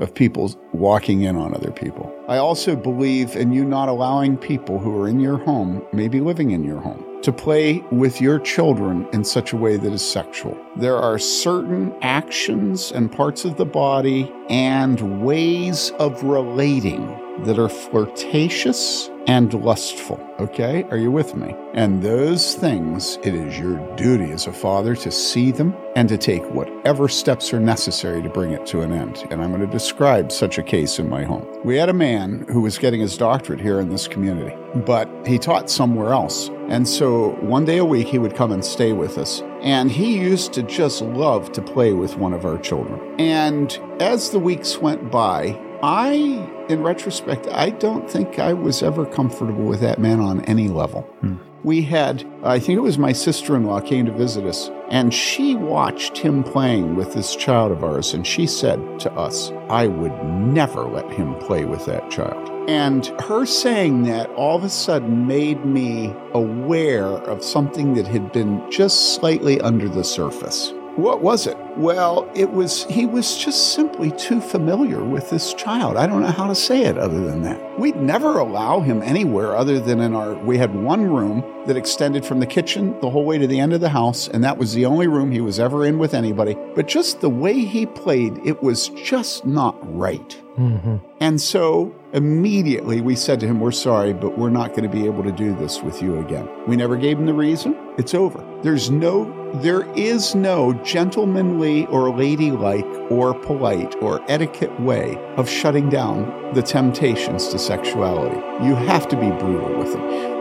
of 0.00 0.14
people 0.14 0.54
walking 0.72 1.22
in 1.22 1.36
on 1.36 1.54
other 1.54 1.70
people. 1.70 2.12
I 2.28 2.36
also 2.38 2.76
believe 2.76 3.36
in 3.36 3.52
you 3.52 3.64
not 3.64 3.88
allowing 3.88 4.36
people 4.36 4.78
who 4.78 5.00
are 5.00 5.08
in 5.08 5.20
your 5.20 5.38
home, 5.38 5.82
maybe 5.92 6.20
living 6.20 6.50
in 6.50 6.64
your 6.64 6.80
home, 6.80 7.04
to 7.22 7.32
play 7.32 7.84
with 7.90 8.20
your 8.20 8.38
children 8.38 9.08
in 9.12 9.24
such 9.24 9.52
a 9.52 9.56
way 9.56 9.76
that 9.76 9.92
is 9.92 10.02
sexual. 10.04 10.56
There 10.76 10.96
are 10.96 11.18
certain 11.18 11.94
actions 12.02 12.92
and 12.92 13.10
parts 13.10 13.44
of 13.44 13.56
the 13.56 13.64
body 13.64 14.32
and 14.48 15.22
ways 15.22 15.90
of 15.98 16.22
relating 16.22 17.06
that 17.44 17.58
are 17.58 17.68
flirtatious 17.68 19.08
and 19.26 19.52
lustful. 19.54 20.20
Okay? 20.40 20.84
Are 20.90 20.96
you 20.96 21.10
with 21.10 21.34
me? 21.34 21.54
And 21.74 22.02
those 22.02 22.54
things, 22.54 23.18
it 23.22 23.34
is 23.34 23.58
your 23.58 23.78
duty 23.96 24.32
as 24.32 24.46
a 24.46 24.52
father 24.52 24.96
to 24.96 25.10
see 25.10 25.52
them 25.52 25.74
and 25.94 26.08
to 26.08 26.18
take 26.18 26.42
whatever 26.50 27.08
steps 27.08 27.52
are 27.52 27.60
necessary 27.60 28.22
to 28.22 28.28
bring 28.28 28.52
it 28.52 28.66
to 28.66 28.80
an 28.80 28.92
end. 28.92 29.26
And 29.30 29.42
I'm 29.42 29.50
going 29.50 29.60
to 29.60 29.66
describe 29.66 30.32
such 30.32 30.58
a 30.58 30.62
case 30.62 30.98
in 30.98 31.08
my 31.08 31.24
home. 31.24 31.46
We 31.64 31.76
had 31.76 31.88
a 31.88 31.94
man 31.94 32.46
who 32.48 32.60
was 32.60 32.78
getting 32.78 33.00
his 33.00 33.16
doctorate 33.16 33.60
here 33.60 33.80
in 33.80 33.88
this 33.88 34.08
community, 34.08 34.56
but 34.84 35.08
he 35.26 35.38
taught 35.38 35.70
somewhere 35.70 36.12
else. 36.12 36.48
And 36.68 36.88
so 36.88 37.32
one 37.40 37.64
day 37.64 37.78
a 37.78 37.84
week 37.84 38.08
he 38.08 38.18
would 38.18 38.34
come 38.34 38.52
and 38.52 38.64
stay 38.64 38.92
with 38.92 39.18
us. 39.18 39.42
And 39.60 39.90
he 39.90 40.18
used 40.18 40.52
to 40.54 40.62
just 40.62 41.02
love 41.02 41.52
to 41.52 41.62
play 41.62 41.92
with 41.92 42.16
one 42.16 42.32
of 42.32 42.44
our 42.44 42.58
children. 42.58 43.00
And 43.20 43.72
as 44.00 44.30
the 44.30 44.38
weeks 44.38 44.78
went 44.78 45.10
by, 45.10 45.60
I, 45.82 46.48
in 46.68 46.82
retrospect, 46.84 47.48
I 47.48 47.70
don't 47.70 48.08
think 48.08 48.38
I 48.38 48.52
was 48.52 48.84
ever 48.84 49.04
comfortable 49.04 49.64
with 49.64 49.80
that 49.80 49.98
man 49.98 50.20
on 50.20 50.44
any 50.44 50.68
level. 50.68 51.02
Hmm. 51.20 51.36
We 51.64 51.82
had, 51.82 52.24
I 52.44 52.58
think 52.60 52.76
it 52.76 52.82
was 52.82 52.98
my 52.98 53.12
sister 53.12 53.56
in 53.56 53.64
law 53.64 53.80
came 53.80 54.06
to 54.06 54.12
visit 54.12 54.44
us, 54.44 54.70
and 54.90 55.12
she 55.12 55.54
watched 55.54 56.18
him 56.18 56.44
playing 56.44 56.94
with 56.94 57.14
this 57.14 57.34
child 57.34 57.72
of 57.72 57.82
ours, 57.82 58.14
and 58.14 58.26
she 58.26 58.46
said 58.46 59.00
to 59.00 59.12
us, 59.12 59.50
I 59.68 59.88
would 59.88 60.24
never 60.24 60.84
let 60.84 61.10
him 61.10 61.34
play 61.36 61.64
with 61.64 61.84
that 61.86 62.10
child. 62.10 62.48
And 62.68 63.06
her 63.22 63.44
saying 63.44 64.04
that 64.04 64.30
all 64.30 64.56
of 64.56 64.64
a 64.64 64.68
sudden 64.68 65.26
made 65.26 65.64
me 65.64 66.14
aware 66.32 67.06
of 67.06 67.42
something 67.42 67.94
that 67.94 68.06
had 68.06 68.32
been 68.32 68.68
just 68.70 69.16
slightly 69.16 69.60
under 69.60 69.88
the 69.88 70.04
surface. 70.04 70.72
What 70.96 71.22
was 71.22 71.46
it? 71.46 71.56
Well, 71.76 72.30
it 72.34 72.52
was, 72.52 72.84
he 72.84 73.06
was 73.06 73.38
just 73.38 73.72
simply 73.72 74.10
too 74.10 74.42
familiar 74.42 75.02
with 75.02 75.30
this 75.30 75.54
child. 75.54 75.96
I 75.96 76.06
don't 76.06 76.20
know 76.20 76.26
how 76.26 76.46
to 76.46 76.54
say 76.54 76.82
it 76.82 76.98
other 76.98 77.24
than 77.24 77.42
that. 77.42 77.80
We'd 77.80 77.96
never 77.96 78.38
allow 78.38 78.80
him 78.80 79.00
anywhere 79.00 79.56
other 79.56 79.80
than 79.80 80.00
in 80.00 80.14
our, 80.14 80.34
we 80.34 80.58
had 80.58 80.74
one 80.74 81.08
room 81.08 81.42
that 81.66 81.78
extended 81.78 82.26
from 82.26 82.40
the 82.40 82.46
kitchen 82.46 82.98
the 83.00 83.08
whole 83.08 83.24
way 83.24 83.38
to 83.38 83.46
the 83.46 83.58
end 83.58 83.72
of 83.72 83.80
the 83.80 83.88
house, 83.88 84.28
and 84.28 84.44
that 84.44 84.58
was 84.58 84.74
the 84.74 84.84
only 84.84 85.06
room 85.06 85.32
he 85.32 85.40
was 85.40 85.58
ever 85.58 85.86
in 85.86 85.98
with 85.98 86.12
anybody. 86.12 86.56
But 86.74 86.88
just 86.88 87.22
the 87.22 87.30
way 87.30 87.60
he 87.60 87.86
played, 87.86 88.38
it 88.44 88.62
was 88.62 88.88
just 88.90 89.46
not 89.46 89.76
right. 89.96 90.42
Mm-hmm. 90.58 90.96
And 91.20 91.40
so 91.40 91.94
immediately 92.12 93.00
we 93.00 93.16
said 93.16 93.40
to 93.40 93.46
him, 93.46 93.60
We're 93.60 93.70
sorry, 93.70 94.12
but 94.12 94.36
we're 94.36 94.50
not 94.50 94.70
going 94.70 94.82
to 94.82 94.88
be 94.88 95.06
able 95.06 95.22
to 95.22 95.32
do 95.32 95.54
this 95.56 95.80
with 95.80 96.02
you 96.02 96.18
again. 96.18 96.48
We 96.66 96.76
never 96.76 96.96
gave 96.96 97.18
him 97.18 97.24
the 97.24 97.32
reason. 97.32 97.74
It's 97.98 98.14
over. 98.14 98.42
There's 98.62 98.90
no, 98.90 99.60
there 99.60 99.82
is 99.94 100.34
no 100.34 100.72
gentlemanly 100.82 101.84
or 101.86 102.10
ladylike 102.10 102.86
or 103.10 103.34
polite 103.34 103.94
or 104.00 104.24
etiquette 104.30 104.80
way 104.80 105.16
of 105.36 105.46
shutting 105.46 105.90
down 105.90 106.54
the 106.54 106.62
temptations 106.62 107.48
to 107.48 107.58
sexuality. 107.58 108.36
You 108.64 108.74
have 108.74 109.08
to 109.08 109.16
be 109.16 109.28
brutal 109.30 109.76
with 109.76 109.92
them. 109.92 110.32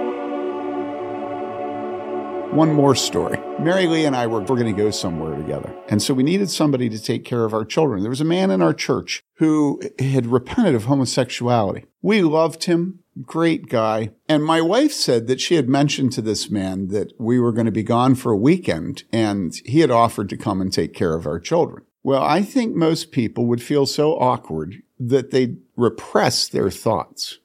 One 2.56 2.74
more 2.74 2.96
story. 2.96 3.38
Mary 3.60 3.88
Lee 3.88 4.06
and 4.06 4.16
I 4.16 4.28
were, 4.28 4.40
were 4.40 4.56
going 4.56 4.74
to 4.74 4.84
go 4.84 4.90
somewhere 4.90 5.38
together. 5.38 5.74
And 5.90 6.02
so 6.02 6.14
we 6.14 6.24
needed 6.24 6.50
somebody 6.50 6.88
to 6.90 7.02
take 7.02 7.26
care 7.26 7.44
of 7.44 7.54
our 7.54 7.66
children. 7.66 8.02
There 8.02 8.10
was 8.10 8.22
a 8.22 8.26
man 8.26 8.50
in 8.50 8.62
our 8.62 8.74
church 8.74 9.24
who 9.36 9.82
had 10.00 10.26
repented 10.26 10.76
of 10.76 10.86
homosexuality. 10.86 11.86
We 12.02 12.22
loved 12.22 12.64
him. 12.66 13.00
Great 13.22 13.68
guy. 13.68 14.12
And 14.28 14.44
my 14.44 14.62
wife 14.62 14.92
said 14.92 15.28
that 15.28 15.42
she 15.42 15.56
had 15.56 15.68
mentioned 15.68 16.14
to 16.14 16.22
this 16.22 16.50
man 16.50 16.88
that 16.90 17.14
we 17.20 17.40
were 17.40 17.52
going 17.52 17.66
to 17.66 17.72
be 17.72 17.84
gone 17.84 18.16
for 18.16 18.32
a 18.32 18.38
weekend 18.38 19.04
and 19.12 19.54
he 19.66 19.80
had 19.80 19.92
offered 19.92 20.30
to 20.30 20.38
come 20.38 20.62
and 20.62 20.72
take 20.72 20.94
care 20.94 21.14
of 21.14 21.28
our 21.28 21.40
children. 21.40 21.84
Well, 22.04 22.24
I 22.24 22.42
think 22.42 22.76
most 22.76 23.12
people 23.12 23.46
would 23.48 23.62
feel 23.62 23.86
so 23.86 24.14
awkward 24.14 24.82
that 25.00 25.32
they'd 25.32 25.58
repress 25.76 26.48
their 26.48 26.72
thoughts. 26.72 27.38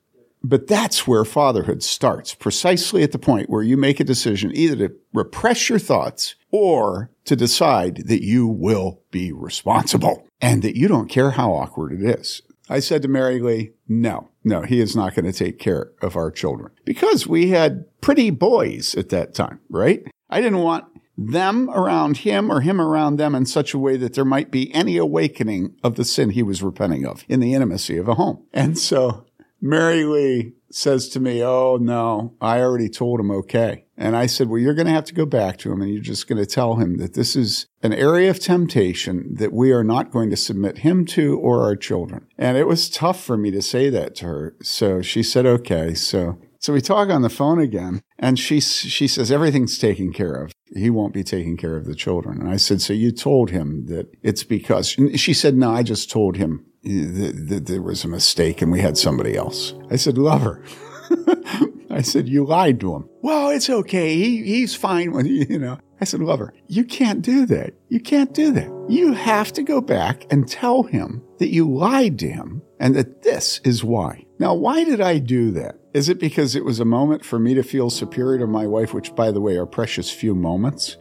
But 0.42 0.68
that's 0.68 1.08
where 1.08 1.24
fatherhood 1.24 1.82
starts, 1.82 2.32
precisely 2.32 3.02
at 3.02 3.10
the 3.10 3.18
point 3.18 3.50
where 3.50 3.64
you 3.64 3.76
make 3.76 3.98
a 3.98 4.04
decision 4.04 4.52
either 4.54 4.76
to 4.88 4.94
repress 5.12 5.68
your 5.68 5.80
thoughts 5.80 6.36
or 6.52 7.10
to 7.24 7.34
decide 7.34 8.06
that 8.06 8.22
you 8.22 8.46
will 8.46 9.00
be 9.10 9.32
responsible 9.32 10.28
and 10.40 10.62
that 10.62 10.76
you 10.76 10.86
don't 10.86 11.08
care 11.08 11.32
how 11.32 11.52
awkward 11.52 11.92
it 11.92 12.20
is. 12.20 12.42
I 12.68 12.78
said 12.80 13.02
to 13.02 13.08
Mary 13.08 13.40
Lee, 13.40 13.72
no, 13.88 14.28
no, 14.46 14.62
he 14.62 14.80
is 14.80 14.94
not 14.94 15.16
going 15.16 15.24
to 15.24 15.32
take 15.32 15.58
care 15.58 15.90
of 16.00 16.14
our 16.14 16.30
children 16.30 16.70
because 16.84 17.26
we 17.26 17.48
had 17.48 17.84
pretty 18.00 18.30
boys 18.30 18.94
at 18.94 19.08
that 19.08 19.34
time, 19.34 19.58
right? 19.68 20.06
I 20.30 20.40
didn't 20.40 20.60
want 20.60 20.84
them 21.18 21.68
around 21.70 22.18
him 22.18 22.52
or 22.52 22.60
him 22.60 22.80
around 22.80 23.16
them 23.16 23.34
in 23.34 23.44
such 23.44 23.74
a 23.74 23.78
way 23.78 23.96
that 23.96 24.14
there 24.14 24.24
might 24.24 24.52
be 24.52 24.72
any 24.72 24.98
awakening 24.98 25.74
of 25.82 25.96
the 25.96 26.04
sin 26.04 26.30
he 26.30 26.44
was 26.44 26.62
repenting 26.62 27.04
of 27.04 27.24
in 27.28 27.40
the 27.40 27.54
intimacy 27.54 27.96
of 27.96 28.06
a 28.06 28.14
home. 28.14 28.44
And 28.52 28.78
so 28.78 29.25
Mary 29.60 30.04
Lee 30.04 30.52
says 30.70 31.08
to 31.08 31.20
me, 31.20 31.42
Oh, 31.42 31.78
no, 31.80 32.34
I 32.40 32.60
already 32.60 32.88
told 32.88 33.20
him 33.20 33.30
okay. 33.30 33.86
And 33.96 34.14
I 34.14 34.26
said, 34.26 34.48
Well, 34.48 34.60
you're 34.60 34.74
going 34.74 34.86
to 34.86 34.92
have 34.92 35.04
to 35.06 35.14
go 35.14 35.26
back 35.26 35.56
to 35.58 35.72
him 35.72 35.80
and 35.80 35.92
you're 35.92 36.02
just 36.02 36.28
going 36.28 36.38
to 36.38 36.46
tell 36.46 36.76
him 36.76 36.98
that 36.98 37.14
this 37.14 37.34
is 37.34 37.66
an 37.82 37.92
area 37.92 38.30
of 38.30 38.40
temptation 38.40 39.34
that 39.36 39.52
we 39.52 39.72
are 39.72 39.84
not 39.84 40.10
going 40.10 40.30
to 40.30 40.36
submit 40.36 40.78
him 40.78 41.04
to 41.06 41.38
or 41.38 41.62
our 41.62 41.76
children. 41.76 42.26
And 42.36 42.56
it 42.56 42.66
was 42.66 42.90
tough 42.90 43.22
for 43.22 43.36
me 43.36 43.50
to 43.52 43.62
say 43.62 43.88
that 43.90 44.14
to 44.16 44.26
her. 44.26 44.56
So 44.62 45.02
she 45.02 45.22
said, 45.22 45.46
Okay. 45.46 45.94
So 45.94 46.38
so 46.58 46.72
we 46.72 46.80
talk 46.80 47.10
on 47.10 47.22
the 47.22 47.30
phone 47.30 47.60
again, 47.60 48.02
and 48.18 48.38
she 48.38 48.58
she 48.60 49.06
says 49.06 49.30
everything's 49.30 49.78
taken 49.78 50.12
care 50.12 50.34
of. 50.34 50.52
He 50.74 50.90
won't 50.90 51.14
be 51.14 51.22
taking 51.22 51.56
care 51.56 51.76
of 51.76 51.84
the 51.84 51.94
children. 51.94 52.40
And 52.40 52.50
I 52.50 52.56
said, 52.56 52.82
so 52.82 52.92
you 52.92 53.12
told 53.12 53.50
him 53.50 53.86
that 53.86 54.08
it's 54.22 54.42
because 54.42 54.96
she 55.14 55.32
said, 55.32 55.56
no, 55.56 55.70
I 55.70 55.84
just 55.84 56.10
told 56.10 56.36
him 56.36 56.65
that, 56.86 57.66
there 57.66 57.82
was 57.82 58.04
a 58.04 58.08
mistake 58.08 58.62
and 58.62 58.70
we 58.70 58.80
had 58.80 58.96
somebody 58.96 59.36
else. 59.36 59.74
I 59.90 59.96
said, 59.96 60.18
lover. 60.18 60.62
I 61.90 62.02
said, 62.02 62.28
you 62.28 62.44
lied 62.44 62.80
to 62.80 62.94
him. 62.94 63.08
Well, 63.22 63.50
it's 63.50 63.70
okay. 63.70 64.14
He, 64.14 64.42
he's 64.42 64.74
fine 64.74 65.12
when 65.12 65.26
you 65.26 65.58
know. 65.58 65.78
I 66.00 66.04
said, 66.04 66.20
lover, 66.20 66.52
you 66.68 66.84
can't 66.84 67.22
do 67.22 67.46
that. 67.46 67.74
You 67.88 68.00
can't 68.00 68.34
do 68.34 68.52
that. 68.52 68.70
You 68.88 69.14
have 69.14 69.52
to 69.54 69.62
go 69.62 69.80
back 69.80 70.26
and 70.30 70.46
tell 70.46 70.82
him 70.82 71.22
that 71.38 71.52
you 71.52 71.70
lied 71.70 72.18
to 72.18 72.28
him 72.28 72.62
and 72.78 72.94
that 72.94 73.22
this 73.22 73.60
is 73.64 73.82
why. 73.82 74.26
Now, 74.38 74.54
why 74.54 74.84
did 74.84 75.00
I 75.00 75.18
do 75.18 75.50
that? 75.52 75.76
Is 75.94 76.10
it 76.10 76.20
because 76.20 76.54
it 76.54 76.64
was 76.64 76.78
a 76.80 76.84
moment 76.84 77.24
for 77.24 77.38
me 77.38 77.54
to 77.54 77.62
feel 77.62 77.88
superior 77.88 78.40
to 78.40 78.46
my 78.46 78.66
wife, 78.66 78.92
which, 78.92 79.14
by 79.14 79.30
the 79.30 79.40
way, 79.40 79.56
are 79.56 79.64
precious 79.64 80.10
few 80.10 80.34
moments? 80.34 80.98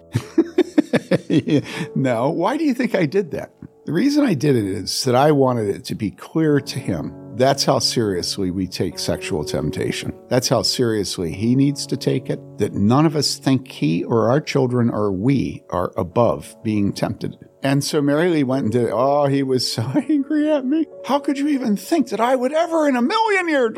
no. 1.95 2.29
Why 2.29 2.55
do 2.55 2.63
you 2.63 2.73
think 2.73 2.95
I 2.95 3.05
did 3.05 3.31
that? 3.31 3.53
The 3.85 3.93
reason 3.93 4.25
I 4.25 4.33
did 4.33 4.55
it 4.55 4.65
is 4.65 5.03
that 5.03 5.13
I 5.13 5.31
wanted 5.31 5.69
it 5.69 5.85
to 5.85 5.95
be 5.95 6.09
clear 6.09 6.59
to 6.59 6.79
him. 6.79 7.24
That's 7.35 7.65
how 7.65 7.79
seriously 7.79 8.49
we 8.49 8.65
take 8.65 8.97
sexual 8.97 9.43
temptation. 9.43 10.17
That's 10.29 10.47
how 10.47 10.61
seriously 10.61 11.33
he 11.33 11.53
needs 11.53 11.85
to 11.87 11.97
take 11.97 12.29
it. 12.29 12.39
That 12.59 12.73
none 12.73 13.05
of 13.05 13.17
us 13.17 13.35
think 13.35 13.69
he 13.69 14.05
or 14.05 14.29
our 14.29 14.39
children 14.39 14.89
or 14.89 15.11
we 15.11 15.61
are 15.69 15.91
above 15.97 16.55
being 16.63 16.93
tempted. 16.93 17.37
And 17.61 17.83
so 17.83 18.01
Mary 18.01 18.29
Lee 18.29 18.43
went 18.43 18.63
and 18.63 18.71
did. 18.71 18.89
Oh, 18.89 19.25
he 19.25 19.43
was 19.43 19.69
so 19.69 19.81
angry 19.95 20.49
at 20.49 20.65
me. 20.65 20.85
How 21.03 21.19
could 21.19 21.37
you 21.37 21.49
even 21.49 21.75
think 21.75 22.09
that 22.09 22.21
I 22.21 22.37
would 22.37 22.53
ever 22.53 22.87
in 22.87 22.95
a 22.95 23.01
million 23.01 23.49
years? 23.49 23.71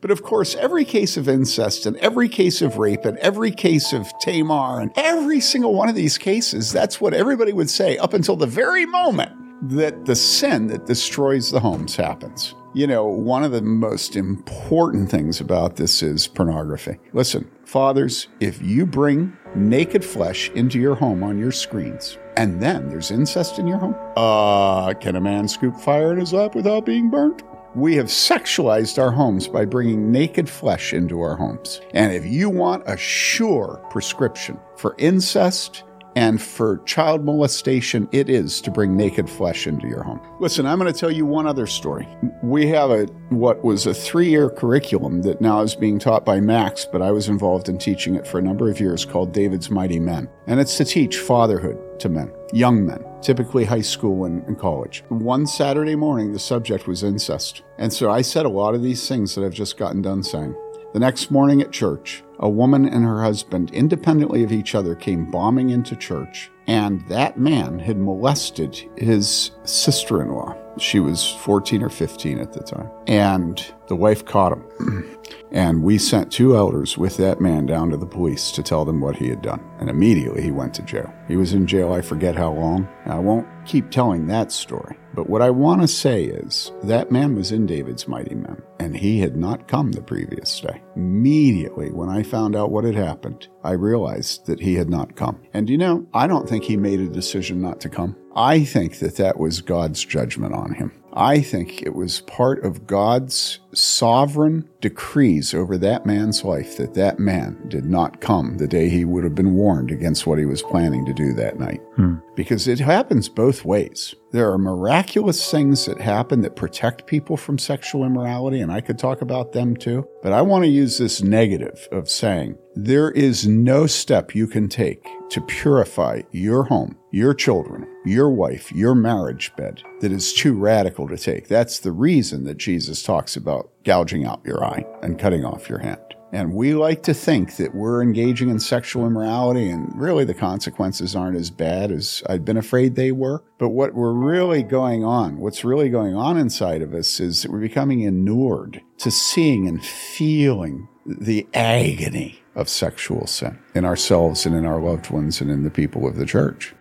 But 0.00 0.10
of 0.10 0.22
course, 0.22 0.54
every 0.56 0.84
case 0.84 1.16
of 1.16 1.26
incest 1.26 1.86
and 1.86 1.96
every 1.98 2.28
case 2.28 2.60
of 2.60 2.76
rape 2.76 3.06
and 3.06 3.16
every 3.18 3.50
case 3.50 3.94
of 3.94 4.06
Tamar 4.20 4.80
and 4.80 4.90
every 4.96 5.40
single 5.40 5.74
one 5.74 5.88
of 5.88 5.94
these 5.94 6.18
cases, 6.18 6.70
that's 6.70 7.00
what 7.00 7.14
everybody 7.14 7.54
would 7.54 7.70
say 7.70 7.96
up 7.96 8.12
until 8.12 8.36
the 8.36 8.46
very 8.46 8.84
moment 8.84 9.37
that 9.62 10.04
the 10.04 10.16
sin 10.16 10.68
that 10.68 10.86
destroys 10.86 11.50
the 11.50 11.60
homes 11.60 11.96
happens. 11.96 12.54
You 12.74 12.86
know, 12.86 13.06
one 13.06 13.44
of 13.44 13.52
the 13.52 13.62
most 13.62 14.14
important 14.14 15.10
things 15.10 15.40
about 15.40 15.76
this 15.76 16.02
is 16.02 16.28
pornography. 16.28 16.98
Listen, 17.12 17.50
fathers, 17.64 18.28
if 18.40 18.62
you 18.62 18.86
bring 18.86 19.36
naked 19.54 20.04
flesh 20.04 20.50
into 20.50 20.78
your 20.78 20.94
home 20.94 21.22
on 21.22 21.38
your 21.38 21.50
screens, 21.50 22.18
and 22.36 22.60
then 22.60 22.88
there's 22.88 23.10
incest 23.10 23.58
in 23.58 23.66
your 23.66 23.78
home, 23.78 23.96
uh, 24.16 24.92
can 24.94 25.16
a 25.16 25.20
man 25.20 25.48
scoop 25.48 25.76
fire 25.76 26.12
in 26.12 26.20
his 26.20 26.32
lap 26.32 26.54
without 26.54 26.84
being 26.84 27.10
burnt? 27.10 27.42
We 27.74 27.96
have 27.96 28.06
sexualized 28.06 28.98
our 28.98 29.10
homes 29.10 29.48
by 29.48 29.64
bringing 29.64 30.10
naked 30.10 30.48
flesh 30.48 30.92
into 30.92 31.20
our 31.20 31.36
homes. 31.36 31.80
And 31.94 32.12
if 32.12 32.24
you 32.24 32.48
want 32.48 32.82
a 32.86 32.96
sure 32.96 33.84
prescription 33.90 34.58
for 34.76 34.94
incest, 34.98 35.84
and 36.18 36.42
for 36.42 36.78
child 36.78 37.24
molestation, 37.24 38.08
it 38.10 38.28
is 38.28 38.60
to 38.62 38.72
bring 38.72 38.96
naked 38.96 39.30
flesh 39.30 39.68
into 39.68 39.86
your 39.86 40.02
home. 40.02 40.20
Listen, 40.40 40.66
I'm 40.66 40.80
going 40.80 40.92
to 40.92 40.98
tell 40.98 41.12
you 41.12 41.24
one 41.24 41.46
other 41.46 41.64
story. 41.64 42.08
We 42.42 42.66
have 42.66 42.90
a 42.90 43.04
what 43.28 43.62
was 43.62 43.86
a 43.86 43.94
three-year 43.94 44.50
curriculum 44.50 45.22
that 45.22 45.40
now 45.40 45.60
is 45.60 45.76
being 45.76 46.00
taught 46.00 46.24
by 46.24 46.40
Max, 46.40 46.84
but 46.84 47.02
I 47.02 47.12
was 47.12 47.28
involved 47.28 47.68
in 47.68 47.78
teaching 47.78 48.16
it 48.16 48.26
for 48.26 48.40
a 48.40 48.42
number 48.42 48.68
of 48.68 48.80
years 48.80 49.04
called 49.04 49.32
David's 49.32 49.70
Mighty 49.70 50.00
Men. 50.00 50.28
And 50.48 50.58
it's 50.58 50.76
to 50.78 50.84
teach 50.84 51.18
fatherhood 51.18 51.78
to 52.00 52.08
men, 52.08 52.32
young 52.52 52.84
men, 52.84 53.04
typically 53.22 53.64
high 53.64 53.80
school 53.80 54.24
and, 54.24 54.42
and, 54.48 54.58
college. 54.58 55.04
One 55.10 55.46
Saturday 55.46 55.94
morning, 55.94 56.32
the 56.32 56.40
subject 56.40 56.88
was 56.88 57.04
incest. 57.04 57.62
And 57.78 57.92
so 57.92 58.10
I 58.10 58.22
said 58.22 58.44
a 58.44 58.48
lot 58.48 58.74
of 58.74 58.82
these 58.82 59.06
things 59.06 59.36
that 59.36 59.44
I've 59.44 59.54
just 59.54 59.76
gotten 59.76 60.02
done 60.02 60.24
saying. 60.24 60.56
The 60.94 60.98
next 60.98 61.30
morning 61.30 61.62
at 61.62 61.70
church, 61.70 62.24
a 62.40 62.48
woman 62.48 62.86
and 62.86 63.04
her 63.04 63.22
husband, 63.22 63.70
independently 63.72 64.44
of 64.44 64.52
each 64.52 64.74
other, 64.74 64.94
came 64.94 65.30
bombing 65.30 65.70
into 65.70 65.96
church, 65.96 66.50
and 66.66 67.06
that 67.08 67.38
man 67.38 67.78
had 67.78 67.98
molested 67.98 68.88
his 68.96 69.52
sister 69.64 70.22
in 70.22 70.28
law. 70.28 70.56
She 70.78 71.00
was 71.00 71.30
14 71.40 71.82
or 71.82 71.88
15 71.88 72.38
at 72.38 72.52
the 72.52 72.60
time. 72.60 72.88
And 73.06 73.64
the 73.88 73.96
wife 73.96 74.24
caught 74.24 74.52
him. 74.52 75.18
and 75.50 75.82
we 75.82 75.98
sent 75.98 76.30
two 76.30 76.56
elders 76.56 76.96
with 76.96 77.16
that 77.16 77.40
man 77.40 77.66
down 77.66 77.90
to 77.90 77.96
the 77.96 78.06
police 78.06 78.52
to 78.52 78.62
tell 78.62 78.84
them 78.84 79.00
what 79.00 79.16
he 79.16 79.28
had 79.28 79.42
done. 79.42 79.64
And 79.80 79.90
immediately 79.90 80.42
he 80.42 80.50
went 80.50 80.74
to 80.74 80.82
jail. 80.82 81.12
He 81.26 81.36
was 81.36 81.52
in 81.52 81.66
jail, 81.66 81.92
I 81.92 82.00
forget 82.00 82.36
how 82.36 82.52
long. 82.52 82.88
I 83.06 83.18
won't 83.18 83.48
keep 83.64 83.90
telling 83.90 84.26
that 84.28 84.52
story. 84.52 84.96
But 85.18 85.28
what 85.28 85.42
I 85.42 85.50
want 85.50 85.80
to 85.82 85.88
say 85.88 86.26
is 86.26 86.70
that 86.84 87.10
man 87.10 87.34
was 87.34 87.50
in 87.50 87.66
David's 87.66 88.06
mighty 88.06 88.36
men, 88.36 88.62
and 88.78 88.96
he 88.96 89.18
had 89.18 89.36
not 89.36 89.66
come 89.66 89.90
the 89.90 90.00
previous 90.00 90.60
day. 90.60 90.80
Immediately, 90.94 91.90
when 91.90 92.08
I 92.08 92.22
found 92.22 92.54
out 92.54 92.70
what 92.70 92.84
had 92.84 92.94
happened, 92.94 93.48
I 93.64 93.72
realized 93.72 94.46
that 94.46 94.60
he 94.60 94.76
had 94.76 94.88
not 94.88 95.16
come. 95.16 95.40
And 95.52 95.68
you 95.68 95.76
know, 95.76 96.06
I 96.14 96.28
don't 96.28 96.48
think 96.48 96.62
he 96.62 96.76
made 96.76 97.00
a 97.00 97.08
decision 97.08 97.60
not 97.60 97.80
to 97.80 97.88
come. 97.88 98.16
I 98.36 98.62
think 98.62 99.00
that 99.00 99.16
that 99.16 99.40
was 99.40 99.60
God's 99.60 100.04
judgment 100.04 100.54
on 100.54 100.74
him. 100.74 100.92
I 101.18 101.40
think 101.40 101.82
it 101.82 101.96
was 101.96 102.20
part 102.20 102.64
of 102.64 102.86
God's 102.86 103.58
sovereign 103.74 104.68
decrees 104.80 105.52
over 105.52 105.76
that 105.76 106.06
man's 106.06 106.44
life 106.44 106.76
that 106.76 106.94
that 106.94 107.18
man 107.18 107.58
did 107.66 107.84
not 107.84 108.20
come 108.20 108.58
the 108.58 108.68
day 108.68 108.88
he 108.88 109.04
would 109.04 109.24
have 109.24 109.34
been 109.34 109.54
warned 109.54 109.90
against 109.90 110.28
what 110.28 110.38
he 110.38 110.44
was 110.44 110.62
planning 110.62 111.04
to 111.06 111.12
do 111.12 111.32
that 111.32 111.58
night. 111.58 111.80
Hmm. 111.96 112.18
Because 112.36 112.68
it 112.68 112.78
happens 112.78 113.28
both 113.28 113.64
ways. 113.64 114.14
There 114.30 114.52
are 114.52 114.58
miraculous 114.58 115.50
things 115.50 115.86
that 115.86 116.00
happen 116.00 116.42
that 116.42 116.54
protect 116.54 117.06
people 117.06 117.36
from 117.36 117.58
sexual 117.58 118.04
immorality, 118.04 118.60
and 118.60 118.70
I 118.70 118.80
could 118.80 118.98
talk 118.98 119.20
about 119.20 119.52
them 119.52 119.76
too. 119.76 120.06
But 120.22 120.32
I 120.32 120.42
want 120.42 120.64
to 120.64 120.70
use 120.70 120.98
this 120.98 121.20
negative 121.20 121.88
of 121.90 122.08
saying 122.08 122.56
there 122.80 123.10
is 123.10 123.44
no 123.44 123.88
step 123.88 124.36
you 124.36 124.46
can 124.46 124.68
take 124.68 125.04
to 125.30 125.40
purify 125.40 126.22
your 126.30 126.62
home, 126.62 126.96
your 127.10 127.34
children, 127.34 127.84
your 128.04 128.30
wife, 128.30 128.70
your 128.70 128.94
marriage 128.94 129.52
bed 129.56 129.82
that 130.00 130.12
is 130.12 130.32
too 130.32 130.56
radical 130.56 131.08
to 131.08 131.16
take. 131.16 131.48
That's 131.48 131.80
the 131.80 131.90
reason 131.90 132.44
that 132.44 132.56
Jesus 132.56 133.02
talks 133.02 133.34
about 133.34 133.72
gouging 133.84 134.24
out 134.24 134.42
your 134.44 134.64
eye 134.64 134.86
and 135.02 135.18
cutting 135.18 135.44
off 135.44 135.68
your 135.68 135.80
hand. 135.80 135.98
And 136.32 136.52
we 136.52 136.74
like 136.74 137.02
to 137.04 137.14
think 137.14 137.56
that 137.56 137.74
we're 137.74 138.00
engaging 138.00 138.48
in 138.48 138.60
sexual 138.60 139.08
immorality 139.08 139.70
and 139.70 139.90
really 140.00 140.24
the 140.24 140.34
consequences 140.34 141.16
aren't 141.16 141.36
as 141.36 141.50
bad 141.50 141.90
as 141.90 142.22
I'd 142.28 142.44
been 142.44 142.58
afraid 142.58 142.94
they 142.94 143.10
were. 143.10 143.42
But 143.58 143.70
what 143.70 143.94
we're 143.94 144.12
really 144.12 144.62
going 144.62 145.02
on, 145.02 145.38
what's 145.38 145.64
really 145.64 145.88
going 145.88 146.14
on 146.14 146.36
inside 146.36 146.82
of 146.82 146.94
us 146.94 147.18
is 147.18 147.42
that 147.42 147.50
we're 147.50 147.58
becoming 147.58 148.02
inured 148.02 148.82
to 148.98 149.10
seeing 149.10 149.66
and 149.66 149.84
feeling 149.84 150.86
the 151.06 151.48
agony 151.54 152.40
of 152.58 152.68
sexual 152.68 153.26
sin 153.26 153.58
in 153.74 153.84
ourselves 153.84 154.44
and 154.44 154.54
in 154.54 154.66
our 154.66 154.80
loved 154.80 155.10
ones 155.10 155.40
and 155.40 155.50
in 155.50 155.62
the 155.62 155.70
people 155.70 156.06
of 156.06 156.16
the 156.16 156.26
church. 156.26 156.74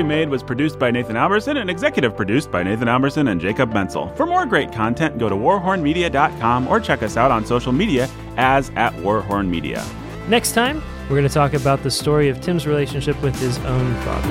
Made 0.00 0.28
was 0.28 0.42
produced 0.42 0.78
by 0.78 0.90
Nathan 0.90 1.16
Alberson 1.16 1.58
and 1.58 1.70
executive 1.70 2.16
produced 2.16 2.50
by 2.50 2.62
Nathan 2.64 2.88
Alberson 2.88 3.28
and 3.28 3.40
Jacob 3.40 3.72
Mentzel. 3.72 4.14
For 4.16 4.26
more 4.26 4.44
great 4.44 4.72
content, 4.72 5.18
go 5.18 5.28
to 5.28 5.36
warhornmedia.com 5.36 6.66
or 6.66 6.80
check 6.80 7.02
us 7.02 7.16
out 7.16 7.30
on 7.30 7.46
social 7.46 7.70
media 7.70 8.08
as 8.36 8.70
at 8.70 8.92
Warhorn 8.94 9.48
Media. 9.48 9.84
Next 10.30 10.52
time, 10.52 10.80
we're 11.08 11.16
going 11.16 11.26
to 11.26 11.28
talk 11.28 11.54
about 11.54 11.82
the 11.82 11.90
story 11.90 12.28
of 12.28 12.40
Tim's 12.40 12.64
relationship 12.64 13.20
with 13.20 13.36
his 13.40 13.58
own 13.58 13.94
father. 14.02 14.28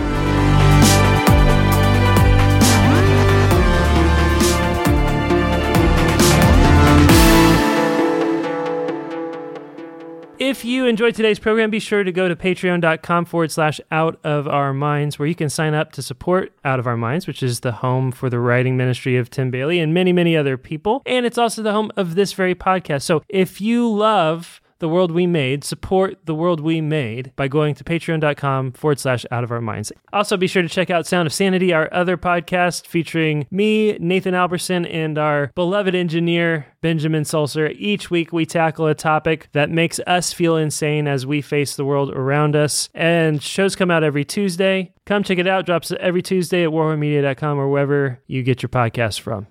If 10.39 10.63
you 10.63 10.85
enjoyed 10.85 11.15
today's 11.15 11.38
program, 11.38 11.69
be 11.69 11.81
sure 11.81 12.05
to 12.05 12.13
go 12.13 12.29
to 12.29 12.35
patreon.com 12.35 13.25
forward 13.25 13.51
slash 13.51 13.81
out 13.91 14.21
of 14.23 14.47
our 14.47 14.73
minds, 14.73 15.19
where 15.19 15.27
you 15.27 15.35
can 15.35 15.49
sign 15.49 15.73
up 15.73 15.91
to 15.91 16.01
support 16.01 16.53
Out 16.63 16.79
of 16.79 16.88
Our 16.88 16.95
Minds, 16.95 17.27
which 17.27 17.43
is 17.43 17.59
the 17.59 17.73
home 17.73 18.13
for 18.13 18.29
the 18.29 18.39
writing 18.39 18.77
ministry 18.77 19.17
of 19.17 19.29
Tim 19.29 19.51
Bayly 19.51 19.79
and 19.79 19.93
many, 19.93 20.13
many 20.13 20.38
other 20.38 20.55
people. 20.57 21.01
And 21.05 21.25
it's 21.25 21.38
also 21.38 21.62
the 21.62 21.73
home 21.73 21.91
of 21.97 22.15
this 22.15 22.31
very 22.31 22.55
podcast. 22.55 23.01
So 23.01 23.21
if 23.27 23.59
you 23.59 23.91
love 23.91 24.62
the 24.80 24.89
world 24.89 25.12
we 25.12 25.28
made, 25.28 25.63
support 25.63 26.26
the 26.26 26.36
world 26.36 26.60
we 26.60 26.82
made 26.82 27.34
by 27.36 27.48
going 27.48 27.76
to 27.76 27.84
patreon.com 27.84 28.72
forward 28.74 29.00
slash 29.00 29.26
out 29.32 29.44
of 29.44 29.52
our 29.52 29.62
minds. 29.62 29.92
Also, 30.12 30.38
be 30.38 30.48
sure 30.48 30.62
to 30.62 30.70
check 30.70 30.89
out 30.89 31.06
Sound 31.06 31.28
of 31.28 31.34
Sanity, 31.34 31.74
our 31.74 31.89
other 31.94 32.18
podcast 32.18 32.88
featuring 32.88 33.46
me, 33.52 33.98
Nathan 34.00 34.34
Alberson, 34.34 34.86
and 34.86 35.18
our 35.18 35.52
beloved 35.56 35.96
engineer, 35.96 36.68
Benjamin 36.82 37.26
Sulzer. 37.26 37.68
Each 37.76 38.10
week, 38.10 38.32
we 38.32 38.46
tackle 38.46 38.88
a 38.88 38.96
topic 38.96 39.50
that 39.52 39.70
makes 39.70 40.00
us 40.08 40.34
feel 40.34 40.56
insane 40.56 41.08
as 41.08 41.26
we 41.26 41.42
face 41.42 41.76
the 41.76 41.86
world 41.86 42.12
around 42.12 42.56
us. 42.56 42.89
And 42.96 43.44
shows 43.44 43.76
come 43.76 43.92
out 43.92 44.04
every 44.04 44.26
Tuesday. 44.26 44.94
Come 45.06 45.24
check 45.24 45.39
it 45.39 45.48
out. 45.48 45.65
Drops 45.65 45.92
every 46.00 46.22
Tuesday 46.22 46.63
at 46.63 46.70
warhornmedia.com 46.70 47.60
or 47.60 47.70
wherever 47.70 48.22
you 48.28 48.44
get 48.44 48.62
your 48.62 48.70
podcasts 48.70 49.20
from. 49.20 49.48